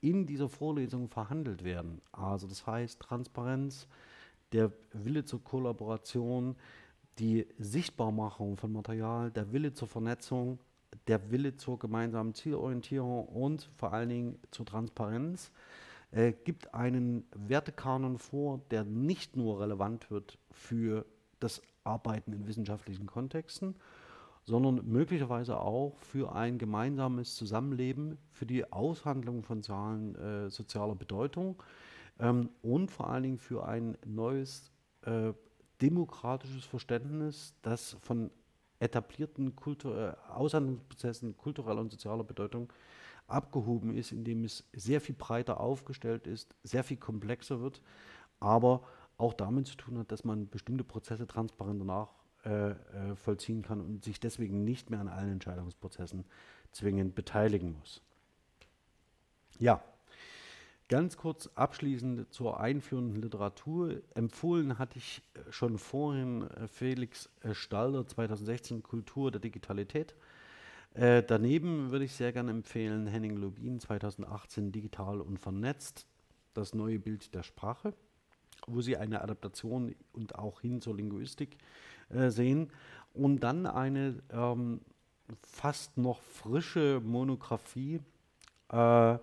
in 0.00 0.26
dieser 0.26 0.48
Vorlesung 0.48 1.08
verhandelt 1.08 1.62
werden, 1.62 2.00
also 2.10 2.46
das 2.46 2.66
heißt 2.66 3.00
Transparenz, 3.00 3.86
der 4.52 4.72
Wille 4.92 5.24
zur 5.24 5.42
Kollaboration, 5.42 6.56
die 7.18 7.46
Sichtbarmachung 7.58 8.56
von 8.56 8.72
Material, 8.72 9.30
der 9.30 9.52
Wille 9.52 9.72
zur 9.72 9.88
Vernetzung, 9.88 10.58
der 11.06 11.30
Wille 11.30 11.56
zur 11.56 11.78
gemeinsamen 11.78 12.34
Zielorientierung 12.34 13.26
und 13.26 13.68
vor 13.76 13.92
allen 13.92 14.08
Dingen 14.08 14.38
zur 14.50 14.66
Transparenz, 14.66 15.52
äh, 16.12 16.32
gibt 16.32 16.74
einen 16.74 17.24
Wertekanon 17.34 18.18
vor, 18.18 18.60
der 18.70 18.84
nicht 18.84 19.36
nur 19.36 19.60
relevant 19.60 20.10
wird 20.10 20.38
für 20.50 21.06
das 21.38 21.62
Arbeiten 21.84 22.32
in 22.32 22.46
wissenschaftlichen 22.46 23.06
Kontexten, 23.06 23.76
sondern 24.44 24.84
möglicherweise 24.86 25.60
auch 25.60 25.96
für 26.00 26.34
ein 26.34 26.58
gemeinsames 26.58 27.36
Zusammenleben, 27.36 28.18
für 28.32 28.46
die 28.46 28.70
Aushandlung 28.72 29.42
von 29.42 29.62
Zahlen 29.62 30.16
äh, 30.16 30.50
sozialer 30.50 30.94
Bedeutung 30.94 31.62
ähm, 32.20 32.50
und 32.62 32.90
vor 32.90 33.08
allen 33.08 33.22
Dingen 33.22 33.38
für 33.38 33.66
ein 33.66 33.96
neues 34.04 34.70
äh, 35.02 35.32
demokratisches 35.80 36.64
Verständnis, 36.64 37.54
das 37.62 37.96
von 38.02 38.30
etablierten 38.78 39.56
Kultur 39.56 40.16
äh, 40.28 40.30
Aushandlungsprozessen 40.32 41.36
kultureller 41.36 41.80
und 41.80 41.90
sozialer 41.90 42.24
Bedeutung 42.24 42.72
abgehoben 43.26 43.94
ist, 43.94 44.12
indem 44.12 44.44
es 44.44 44.64
sehr 44.72 45.00
viel 45.00 45.14
breiter 45.14 45.60
aufgestellt 45.60 46.26
ist, 46.26 46.54
sehr 46.62 46.84
viel 46.84 46.96
komplexer 46.96 47.60
wird, 47.60 47.80
aber 48.40 48.82
auch 49.16 49.34
damit 49.34 49.66
zu 49.66 49.76
tun 49.76 49.98
hat, 49.98 50.10
dass 50.10 50.24
man 50.24 50.48
bestimmte 50.48 50.82
Prozesse 50.84 51.26
transparenter 51.26 51.84
nachvollziehen 52.44 53.58
äh, 53.58 53.60
äh 53.60 53.66
kann 53.66 53.80
und 53.80 54.04
sich 54.04 54.18
deswegen 54.18 54.64
nicht 54.64 54.90
mehr 54.90 55.00
an 55.00 55.08
allen 55.08 55.32
Entscheidungsprozessen 55.32 56.24
zwingend 56.72 57.14
beteiligen 57.14 57.76
muss. 57.78 58.02
Ja, 59.58 59.82
ganz 60.90 61.16
kurz 61.16 61.48
abschließend 61.54 62.30
zur 62.30 62.60
einführenden 62.60 63.22
Literatur. 63.22 64.02
Empfohlen 64.14 64.78
hatte 64.78 64.98
ich 64.98 65.22
äh, 65.32 65.50
schon 65.50 65.78
vorhin 65.78 66.42
äh, 66.50 66.68
Felix 66.68 67.30
Stalder 67.52 68.06
2016 68.06 68.82
Kultur 68.82 69.30
der 69.30 69.40
Digitalität. 69.40 70.14
Äh, 70.92 71.22
daneben 71.22 71.90
würde 71.90 72.04
ich 72.04 72.12
sehr 72.12 72.34
gerne 72.34 72.50
empfehlen 72.50 73.06
Henning 73.06 73.36
Lubin 73.36 73.80
2018 73.80 74.72
Digital 74.72 75.22
und 75.22 75.38
vernetzt, 75.38 76.06
das 76.52 76.74
neue 76.74 76.98
Bild 76.98 77.34
der 77.34 77.44
Sprache 77.44 77.94
wo 78.66 78.80
sie 78.80 78.96
eine 78.96 79.22
Adaptation 79.22 79.94
und 80.12 80.34
auch 80.36 80.60
hin 80.60 80.80
zur 80.80 80.96
Linguistik 80.96 81.56
äh, 82.10 82.30
sehen. 82.30 82.70
Und 83.12 83.40
dann 83.40 83.66
eine 83.66 84.22
ähm, 84.32 84.80
fast 85.42 85.96
noch 85.98 86.20
frische 86.22 87.00
Monographie, 87.04 88.00
äh, 88.70 89.18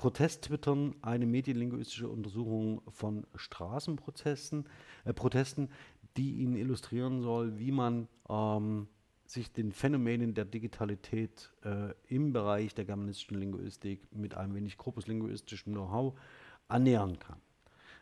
Protesttwittern, 0.00 0.94
eine 1.02 1.26
medienlinguistische 1.26 2.08
Untersuchung 2.08 2.80
von 2.88 3.26
Straßenprotesten, 3.34 4.64
äh, 5.04 5.12
Protesten, 5.12 5.68
die 6.16 6.36
Ihnen 6.36 6.56
illustrieren 6.56 7.20
soll, 7.20 7.58
wie 7.58 7.70
man 7.70 8.08
ähm, 8.26 8.88
sich 9.26 9.52
den 9.52 9.72
Phänomenen 9.72 10.32
der 10.32 10.46
Digitalität 10.46 11.52
äh, 11.66 11.92
im 12.08 12.32
Bereich 12.32 12.74
der 12.74 12.86
germanistischen 12.86 13.36
Linguistik 13.36 14.00
mit 14.10 14.34
einem 14.34 14.54
wenig 14.54 14.78
korpuslinguistischem 14.78 15.74
Know-how 15.74 16.18
annähern 16.66 17.18
kann. 17.18 17.36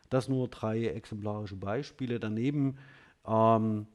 Das 0.09 0.29
nur 0.29 0.47
drei 0.47 0.85
exemplarische 0.85 1.57
Beispiele. 1.57 2.21
Daneben, 2.21 2.77
ähm, 3.27 3.87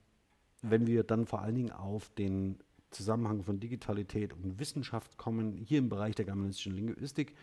wenn 0.61 0.87
wir 0.87 1.05
dann 1.05 1.25
vor 1.25 1.41
allen 1.41 1.55
Dingen 1.55 1.73
auf 1.73 2.11
den 2.11 2.59
Zusammenhang 2.91 3.45
von 3.45 3.61
Digitalität 3.61 4.35
und 4.35 4.59
Wissenschaft 4.59 5.17
kommen, 5.17 5.57
hier 5.57 5.79
im 5.79 5.89
Bereich 5.89 6.15
der 6.15 6.27
germanistischen 6.27 6.75
Linguistik, 6.75 7.35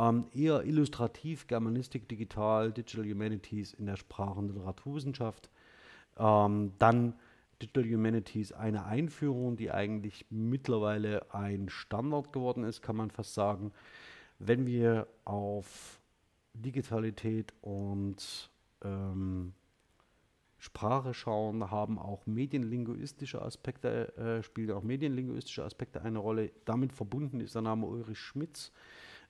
ähm, 0.00 0.26
eher 0.32 0.64
illustrativ 0.64 1.46
Germanistik, 1.46 2.08
Digital, 2.08 2.72
Digital 2.72 3.04
Humanities 3.04 3.74
in 3.74 3.86
der 3.86 3.96
Sprach- 3.96 4.36
und 4.36 4.48
Literaturwissenschaft. 4.48 5.50
Ähm, 6.16 6.72
dann 6.78 7.14
Digital 7.60 7.84
Humanities 7.84 8.52
eine 8.52 8.86
Einführung, 8.86 9.56
die 9.56 9.70
eigentlich 9.70 10.24
mittlerweile 10.30 11.34
ein 11.34 11.68
Standard 11.68 12.32
geworden 12.32 12.64
ist, 12.64 12.80
kann 12.80 12.96
man 12.96 13.10
fast 13.10 13.34
sagen. 13.34 13.72
Wenn 14.38 14.66
wir 14.66 15.06
auf 15.26 16.00
Digitalität 16.54 17.52
und 17.60 18.50
ähm, 18.82 19.52
Sprache 20.56 21.12
schauen, 21.12 21.70
haben 21.70 21.98
auch 21.98 22.26
medienlinguistische 22.26 23.42
Aspekte, 23.42 24.16
äh, 24.16 24.42
spielen 24.42 24.70
auch 24.70 24.82
medienlinguistische 24.82 25.62
Aspekte 25.62 26.00
eine 26.00 26.18
Rolle. 26.18 26.52
Damit 26.64 26.94
verbunden 26.94 27.40
ist 27.40 27.54
der 27.54 27.62
Name 27.62 27.86
Ulrich 27.86 28.18
Schmitz, 28.18 28.72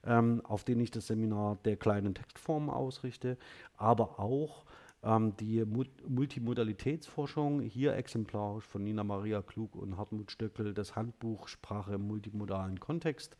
ähm, 0.05 0.41
auf 0.45 0.63
den 0.63 0.79
ich 0.79 0.91
das 0.91 1.07
Seminar 1.07 1.57
der 1.65 1.77
kleinen 1.77 2.15
Textformen 2.15 2.69
ausrichte, 2.69 3.37
aber 3.77 4.19
auch 4.19 4.65
ähm, 5.03 5.35
die 5.37 5.63
Mut 5.65 5.89
Multimodalitätsforschung, 6.07 7.61
hier 7.61 7.95
exemplarisch 7.95 8.65
von 8.65 8.83
Nina 8.83 9.03
Maria 9.03 9.41
Klug 9.41 9.75
und 9.75 9.97
Hartmut 9.97 10.31
Stöckel, 10.31 10.73
das 10.73 10.95
Handbuch 10.95 11.47
Sprache 11.47 11.95
im 11.95 12.07
multimodalen 12.07 12.79
Kontext 12.79 13.35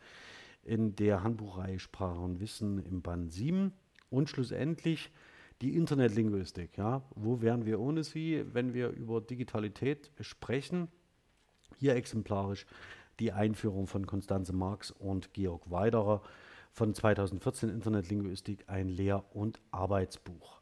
in 0.64 0.94
der 0.96 1.22
Handbuchreihe 1.22 1.78
Sprache 1.78 2.20
und 2.20 2.40
Wissen 2.40 2.78
im 2.78 3.02
Band 3.02 3.32
7 3.32 3.72
und 4.10 4.28
schlussendlich 4.28 5.10
die 5.60 5.76
Internetlinguistik. 5.76 6.76
Ja? 6.76 7.02
Wo 7.14 7.40
wären 7.40 7.64
wir 7.64 7.80
ohne 7.80 8.04
sie, 8.04 8.44
wenn 8.52 8.74
wir 8.74 8.90
über 8.90 9.20
Digitalität 9.20 10.10
sprechen? 10.20 10.88
Hier 11.78 11.94
exemplarisch 11.96 12.66
die 13.20 13.32
Einführung 13.32 13.86
von 13.86 14.06
Konstanze 14.06 14.52
Marx 14.52 14.90
und 14.90 15.32
Georg 15.32 15.70
Weiderer 15.70 16.22
von 16.72 16.94
2014 16.94 17.68
Internetlinguistik, 17.68 18.64
ein 18.66 18.88
Lehr- 18.88 19.24
und 19.34 19.60
Arbeitsbuch. 19.70 20.60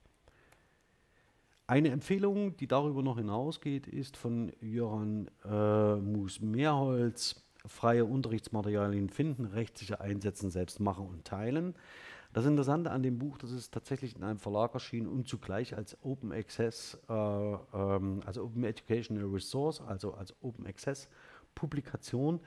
Eine 1.67 1.91
Empfehlung, 1.91 2.57
die 2.57 2.67
darüber 2.67 3.03
noch 3.03 3.19
hinausgeht, 3.19 3.87
ist 3.87 4.17
von 4.17 4.53
Jöran 4.61 5.31
äh, 5.45 5.95
Mus-Mehrholz, 5.95 7.45
freie 7.65 8.05
Unterrichtsmaterialien 8.05 9.09
finden, 9.09 9.45
rechtssicher 9.45 10.01
einsetzen, 10.01 10.51
selbst 10.51 10.81
machen 10.81 11.07
und 11.07 11.25
teilen. 11.25 11.75
Das 12.33 12.45
Interessante 12.45 12.91
an 12.91 13.03
dem 13.05 13.19
Buch, 13.19 13.39
das 13.39 13.53
ist 13.53 13.73
tatsächlich 13.73 14.17
in 14.17 14.25
einem 14.25 14.39
Verlag 14.39 14.75
erschienen 14.75 15.07
und 15.07 15.29
zugleich 15.29 15.77
als 15.77 15.97
Open 16.03 16.33
Access, 16.33 16.99
äh, 17.09 17.13
ähm, 17.13 18.23
also 18.27 18.45
Open 18.45 18.65
Educational 18.65 19.27
Resource, 19.27 19.81
also 19.81 20.15
als 20.15 20.35
Open 20.43 20.67
Access 20.67 21.09
Publikation, 21.55 22.41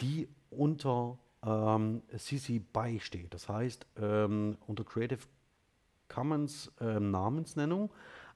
die 0.00 0.28
unter 0.50 1.18
ähm, 1.44 2.02
CC 2.16 2.60
BY 2.60 3.00
steht. 3.00 3.34
Das 3.34 3.48
heißt, 3.48 3.86
ähm, 4.00 4.56
unter 4.66 4.84
Creative 4.84 5.20
Commons 6.08 6.70
äh, 6.80 7.00
Namensnennung, 7.00 7.90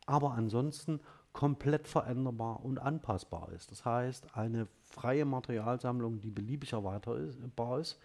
aber 0.07 0.33
ansonsten 0.33 1.01
komplett 1.33 1.87
veränderbar 1.87 2.65
und 2.65 2.79
anpassbar 2.79 3.53
ist. 3.53 3.71
Das 3.71 3.85
heißt, 3.85 4.35
eine 4.35 4.67
freie 4.83 5.27
Materialsammlung, 5.27 6.21
die 6.21 6.31
beliebig 6.31 6.73
erweiterbar 6.73 7.81
ist. 7.81 7.99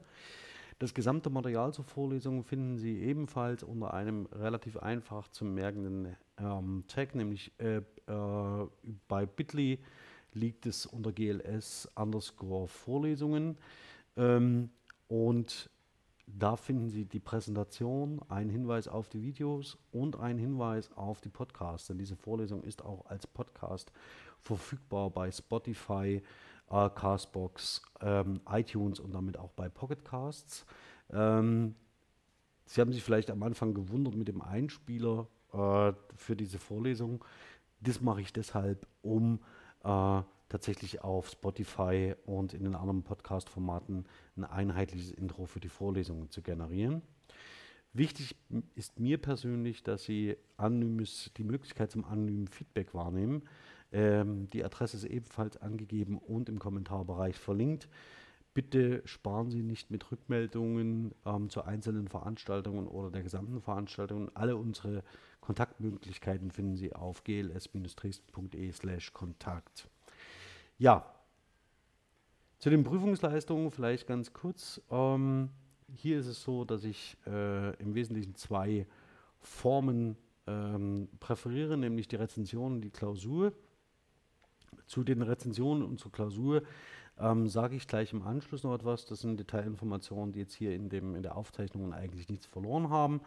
Das 0.78 0.94
gesamte 0.94 1.30
Material 1.30 1.72
zur 1.72 1.84
Vorlesung 1.84 2.44
finden 2.44 2.78
Sie 2.78 2.98
ebenfalls 3.00 3.62
unter 3.62 3.94
einem 3.94 4.26
relativ 4.26 4.76
einfach 4.76 5.28
zu 5.28 5.44
merkenden 5.44 6.16
ähm, 6.38 6.84
Tag, 6.88 7.14
nämlich 7.14 7.52
äh, 7.58 7.76
äh, 7.76 8.66
bei 9.08 9.26
Bitly 9.26 9.80
liegt 10.34 10.66
es 10.66 10.86
unter 10.86 11.12
GLS 11.12 11.88
underscore 11.94 12.68
Vorlesungen. 12.68 13.58
Ähm, 14.16 14.70
und 15.08 15.70
da 16.26 16.56
finden 16.56 16.88
Sie 16.88 17.04
die 17.04 17.20
Präsentation, 17.20 18.20
einen 18.28 18.50
Hinweis 18.50 18.88
auf 18.88 19.08
die 19.08 19.22
Videos 19.22 19.76
und 19.92 20.18
einen 20.18 20.38
Hinweis 20.38 20.90
auf 20.96 21.20
die 21.20 21.28
Podcasts. 21.28 21.88
Denn 21.88 21.98
diese 21.98 22.16
Vorlesung 22.16 22.62
ist 22.62 22.84
auch 22.84 23.06
als 23.06 23.26
Podcast 23.26 23.92
verfügbar 24.40 25.10
bei 25.10 25.30
Spotify, 25.30 26.22
äh, 26.70 26.90
Castbox, 26.90 27.82
ähm, 28.00 28.40
iTunes 28.50 29.00
und 29.00 29.12
damit 29.14 29.38
auch 29.38 29.52
bei 29.52 29.68
Pocketcasts. 29.68 30.64
Ähm, 31.10 31.74
Sie 32.66 32.80
haben 32.80 32.92
sich 32.92 33.02
vielleicht 33.02 33.30
am 33.30 33.42
Anfang 33.42 33.74
gewundert 33.74 34.14
mit 34.14 34.28
dem 34.28 34.40
Einspieler 34.40 35.28
äh, 35.52 35.92
für 36.16 36.34
diese 36.34 36.58
Vorlesung. 36.58 37.22
Das 37.80 38.00
mache 38.00 38.22
ich 38.22 38.32
deshalb, 38.32 38.86
um 39.02 39.40
äh, 39.84 40.22
tatsächlich 40.48 41.02
auf 41.02 41.28
Spotify 41.30 42.14
und 42.26 42.54
in 42.54 42.64
den 42.64 42.74
anderen 42.74 43.02
Podcast-Formaten 43.02 44.06
ein 44.36 44.44
einheitliches 44.44 45.10
Intro 45.12 45.46
für 45.46 45.60
die 45.60 45.68
Vorlesungen 45.68 46.30
zu 46.30 46.42
generieren. 46.42 47.02
Wichtig 47.92 48.36
ist 48.74 48.98
mir 48.98 49.18
persönlich, 49.18 49.84
dass 49.84 50.04
Sie 50.04 50.36
anonymes, 50.56 51.30
die 51.36 51.44
Möglichkeit 51.44 51.92
zum 51.92 52.04
anonymen 52.04 52.48
Feedback 52.48 52.92
wahrnehmen. 52.92 53.42
Ähm, 53.92 54.48
die 54.50 54.64
Adresse 54.64 54.96
ist 54.96 55.04
ebenfalls 55.04 55.56
angegeben 55.56 56.18
und 56.18 56.48
im 56.48 56.58
Kommentarbereich 56.58 57.36
verlinkt. 57.38 57.88
Bitte 58.54 59.02
sparen 59.04 59.50
Sie 59.50 59.62
nicht 59.62 59.90
mit 59.90 60.10
Rückmeldungen 60.12 61.12
ähm, 61.26 61.50
zu 61.50 61.64
einzelnen 61.64 62.08
Veranstaltungen 62.08 62.86
oder 62.86 63.10
der 63.10 63.24
gesamten 63.24 63.60
Veranstaltung. 63.60 64.30
Alle 64.34 64.56
unsere 64.56 65.02
Kontaktmöglichkeiten 65.40 66.52
finden 66.52 66.76
Sie 66.76 66.94
auf 66.94 67.24
gls-dresden.de/kontakt. 67.24 69.88
Ja, 70.78 71.12
zu 72.60 72.70
den 72.70 72.84
Prüfungsleistungen 72.84 73.72
vielleicht 73.72 74.06
ganz 74.06 74.32
kurz. 74.32 74.80
Ähm, 74.88 75.50
hier 75.92 76.18
ist 76.18 76.28
es 76.28 76.42
so, 76.42 76.64
dass 76.64 76.84
ich 76.84 77.18
äh, 77.26 77.74
im 77.76 77.94
Wesentlichen 77.94 78.36
zwei 78.36 78.86
Formen 79.40 80.16
ähm, 80.46 81.08
präferiere, 81.20 81.76
nämlich 81.76 82.08
die 82.08 82.16
Rezension 82.16 82.72
und 82.74 82.80
die 82.82 82.90
Klausur. 82.90 83.52
Zu 84.86 85.04
den 85.04 85.22
Rezensionen 85.22 85.82
und 85.82 85.98
zur 85.98 86.12
Klausur 86.12 86.62
ähm, 87.18 87.48
sage 87.48 87.76
ich 87.76 87.86
gleich 87.86 88.12
im 88.12 88.22
Anschluss 88.22 88.62
noch 88.62 88.74
etwas. 88.74 89.06
Das 89.06 89.20
sind 89.20 89.38
Detailinformationen, 89.38 90.32
die 90.32 90.40
jetzt 90.40 90.54
hier 90.54 90.74
in, 90.74 90.88
dem, 90.88 91.14
in 91.14 91.22
der 91.22 91.36
Aufzeichnung 91.36 91.92
eigentlich 91.92 92.28
nichts 92.28 92.46
verloren 92.46 92.90
haben. 92.90 93.20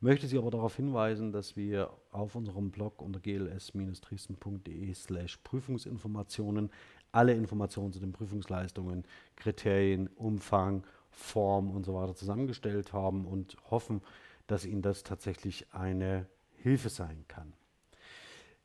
Möchte 0.00 0.26
Sie 0.26 0.36
aber 0.36 0.50
darauf 0.50 0.76
hinweisen, 0.76 1.32
dass 1.32 1.56
wir 1.56 1.90
auf 2.10 2.34
unserem 2.34 2.70
Blog 2.70 3.00
unter 3.00 3.18
gls-dresden.de 3.20 4.92
slash 4.94 5.38
Prüfungsinformationen 5.38 6.70
alle 7.12 7.32
Informationen 7.32 7.92
zu 7.92 8.00
den 8.00 8.12
Prüfungsleistungen, 8.12 9.04
Kriterien, 9.36 10.08
Umfang, 10.16 10.84
Form 11.10 11.70
und 11.70 11.86
so 11.86 11.94
weiter 11.94 12.14
zusammengestellt 12.14 12.92
haben 12.92 13.24
und 13.24 13.56
hoffen, 13.70 14.02
dass 14.46 14.66
Ihnen 14.66 14.82
das 14.82 15.02
tatsächlich 15.02 15.72
eine 15.72 16.26
Hilfe 16.56 16.90
sein 16.90 17.24
kann. 17.26 17.54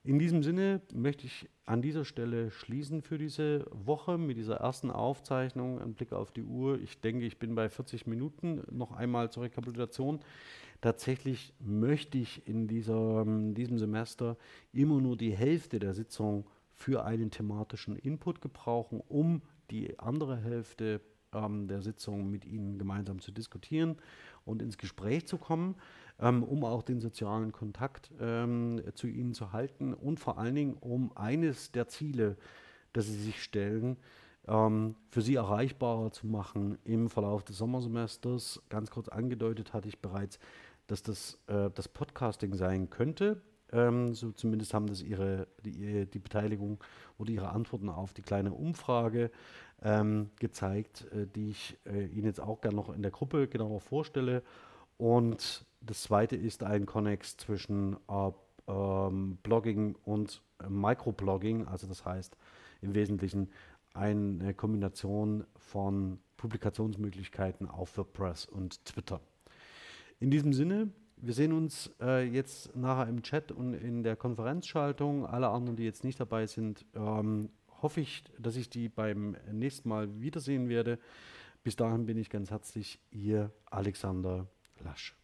In 0.04 0.18
diesem 0.18 0.42
Sinne 0.42 0.82
möchte 0.94 1.28
ich 1.28 1.48
an 1.66 1.84
dieser 1.84 2.06
Stelle 2.06 2.50
schließen 2.50 3.04
für 3.04 3.20
diese 3.20 3.68
Woche 3.70 4.18
mit 4.18 4.36
dieser 4.36 4.56
ersten 4.56 4.90
Aufzeichnung. 4.90 5.80
Ein 5.80 5.94
Blick 5.94 6.12
auf 6.12 6.32
die 6.32 6.42
Uhr. 6.42 6.80
Ich 6.80 7.02
denke, 7.02 7.24
ich 7.26 7.38
bin 7.38 7.54
bei 7.54 7.70
40 7.70 8.08
Minuten. 8.08 8.64
Noch 8.72 8.94
einmal 8.94 9.30
zur 9.30 9.44
Rekapitulation. 9.44 10.20
Tatsächlich 10.82 11.54
möchte 11.60 12.18
ich 12.18 12.48
in 12.48 12.68
dieser, 12.68 13.22
ähm, 13.22 13.54
diesem 13.54 13.78
Semester 13.78 14.38
immer 14.74 15.00
nur 15.00 15.18
die 15.18 15.38
Hälfte 15.38 15.78
der 15.78 15.94
Sitzung 15.94 16.48
für 16.72 17.06
einen 17.06 17.30
thematischen 17.30 17.96
Input 17.96 18.42
gebrauchen, 18.42 19.02
um 19.08 19.44
die 19.70 20.00
andere 20.00 20.36
Hälfte 20.36 21.02
ähm, 21.32 21.68
der 21.68 21.84
Sitzung 21.84 22.30
mit 22.30 22.46
Ihnen 22.46 22.80
gemeinsam 22.80 23.20
zu 23.20 23.32
diskutieren 23.32 23.98
und 24.46 24.64
ins 24.64 24.80
Gespräch 24.80 25.28
zu 25.28 25.38
kommen, 25.38 25.76
ähm, 26.22 26.44
um 26.44 26.64
auch 26.64 26.84
den 26.84 27.02
sozialen 27.02 27.52
Kontakt 27.52 28.12
ähm, 28.20 28.82
zu 28.94 29.08
Ihnen 29.08 29.34
zu 29.34 29.52
halten 29.52 29.94
und 29.94 30.20
vor 30.20 30.38
allen 30.38 30.56
Dingen, 30.56 30.74
um 30.80 31.16
eines 31.18 31.72
der 31.72 31.88
Ziele, 31.88 32.38
das 32.94 33.08
Sie 33.08 33.22
sich 33.22 33.42
stellen, 33.42 33.98
ähm, 34.48 34.96
für 35.10 35.22
Sie 35.22 35.36
erreichbarer 35.36 36.12
zu 36.12 36.28
machen 36.28 36.78
im 36.84 37.10
Verlauf 37.10 37.44
des 37.44 37.58
Sommersemesters. 37.58 38.62
Ganz 38.70 38.92
kurz 38.92 39.08
angedeutet 39.08 39.74
hatte 39.74 39.88
ich 39.88 40.00
bereits, 40.00 40.40
dass 40.88 41.04
das 41.04 41.40
äh, 41.48 41.70
das 41.74 41.88
Podcasting 41.88 42.54
sein 42.54 42.90
könnte. 42.90 43.42
Ähm, 43.74 44.14
so 44.14 44.32
zumindest 44.32 44.74
haben 44.74 44.88
das 44.88 45.02
ihre, 45.02 45.48
die, 45.64 46.06
die, 46.06 46.20
Beteiligung 46.20 46.84
oder 47.18 47.32
ihre 47.32 47.50
Antworten 47.50 47.90
auf 47.90 48.14
die 48.14 48.22
kleine 48.22 48.52
Umfrage 48.52 49.32
ähm, 49.82 50.30
gezeigt, 50.40 51.08
äh, 51.14 51.26
die 51.26 51.52
ich 51.52 51.78
äh, 51.86 52.06
Ihnen 52.08 52.26
jetzt 52.26 52.42
auch 52.42 52.60
gerne 52.60 52.76
noch 52.76 52.94
in 52.94 53.02
der 53.02 53.12
Gruppe 53.12 53.48
genauer 53.48 53.80
vorstelle. 53.80 54.44
Und 55.02 55.66
das 55.80 56.04
zweite 56.04 56.36
ist 56.36 56.62
ein 56.62 56.86
Connex 56.86 57.36
zwischen 57.36 57.98
äh, 58.08 58.32
ähm, 58.68 59.40
Blogging 59.42 59.96
und 60.06 60.44
Microblogging, 60.70 61.66
also 61.66 61.88
das 61.88 62.06
heißt 62.06 62.38
im 62.84 62.94
Wesentlichen 62.94 63.50
eine 63.96 64.54
Kombination 64.54 65.44
von 65.58 66.20
Publikationsmöglichkeiten 66.38 67.68
auf 67.68 67.98
WordPress 67.98 68.46
und 68.46 68.86
Twitter. 68.86 69.22
In 70.20 70.30
diesem 70.30 70.54
Sinne, 70.54 70.92
wir 71.18 71.34
sehen 71.34 71.54
uns 71.54 71.90
äh, 72.00 72.24
jetzt 72.24 72.76
nachher 72.76 73.10
im 73.10 73.24
Chat 73.24 73.52
und 73.52 73.74
in 73.74 74.04
der 74.04 74.16
Konferenzschaltung. 74.16 75.26
Alle 75.26 75.50
anderen, 75.50 75.78
die 75.78 75.84
jetzt 75.84 76.04
nicht 76.04 76.20
dabei 76.20 76.46
sind, 76.46 76.86
ähm, 76.94 77.50
hoffe 77.82 78.02
ich, 78.02 78.24
dass 78.38 78.56
ich 78.56 78.70
die 78.70 78.88
beim 78.88 79.36
nächsten 79.52 79.90
Mal 79.90 80.22
wiedersehen 80.22 80.70
werde. 80.70 81.00
Bis 81.64 81.76
dahin 81.76 82.06
bin 82.06 82.20
ich 82.20 82.30
ganz 82.30 82.52
herzlich 82.52 83.00
Ihr 83.10 83.52
Alexander 83.66 84.48
Lasch. 84.84 85.21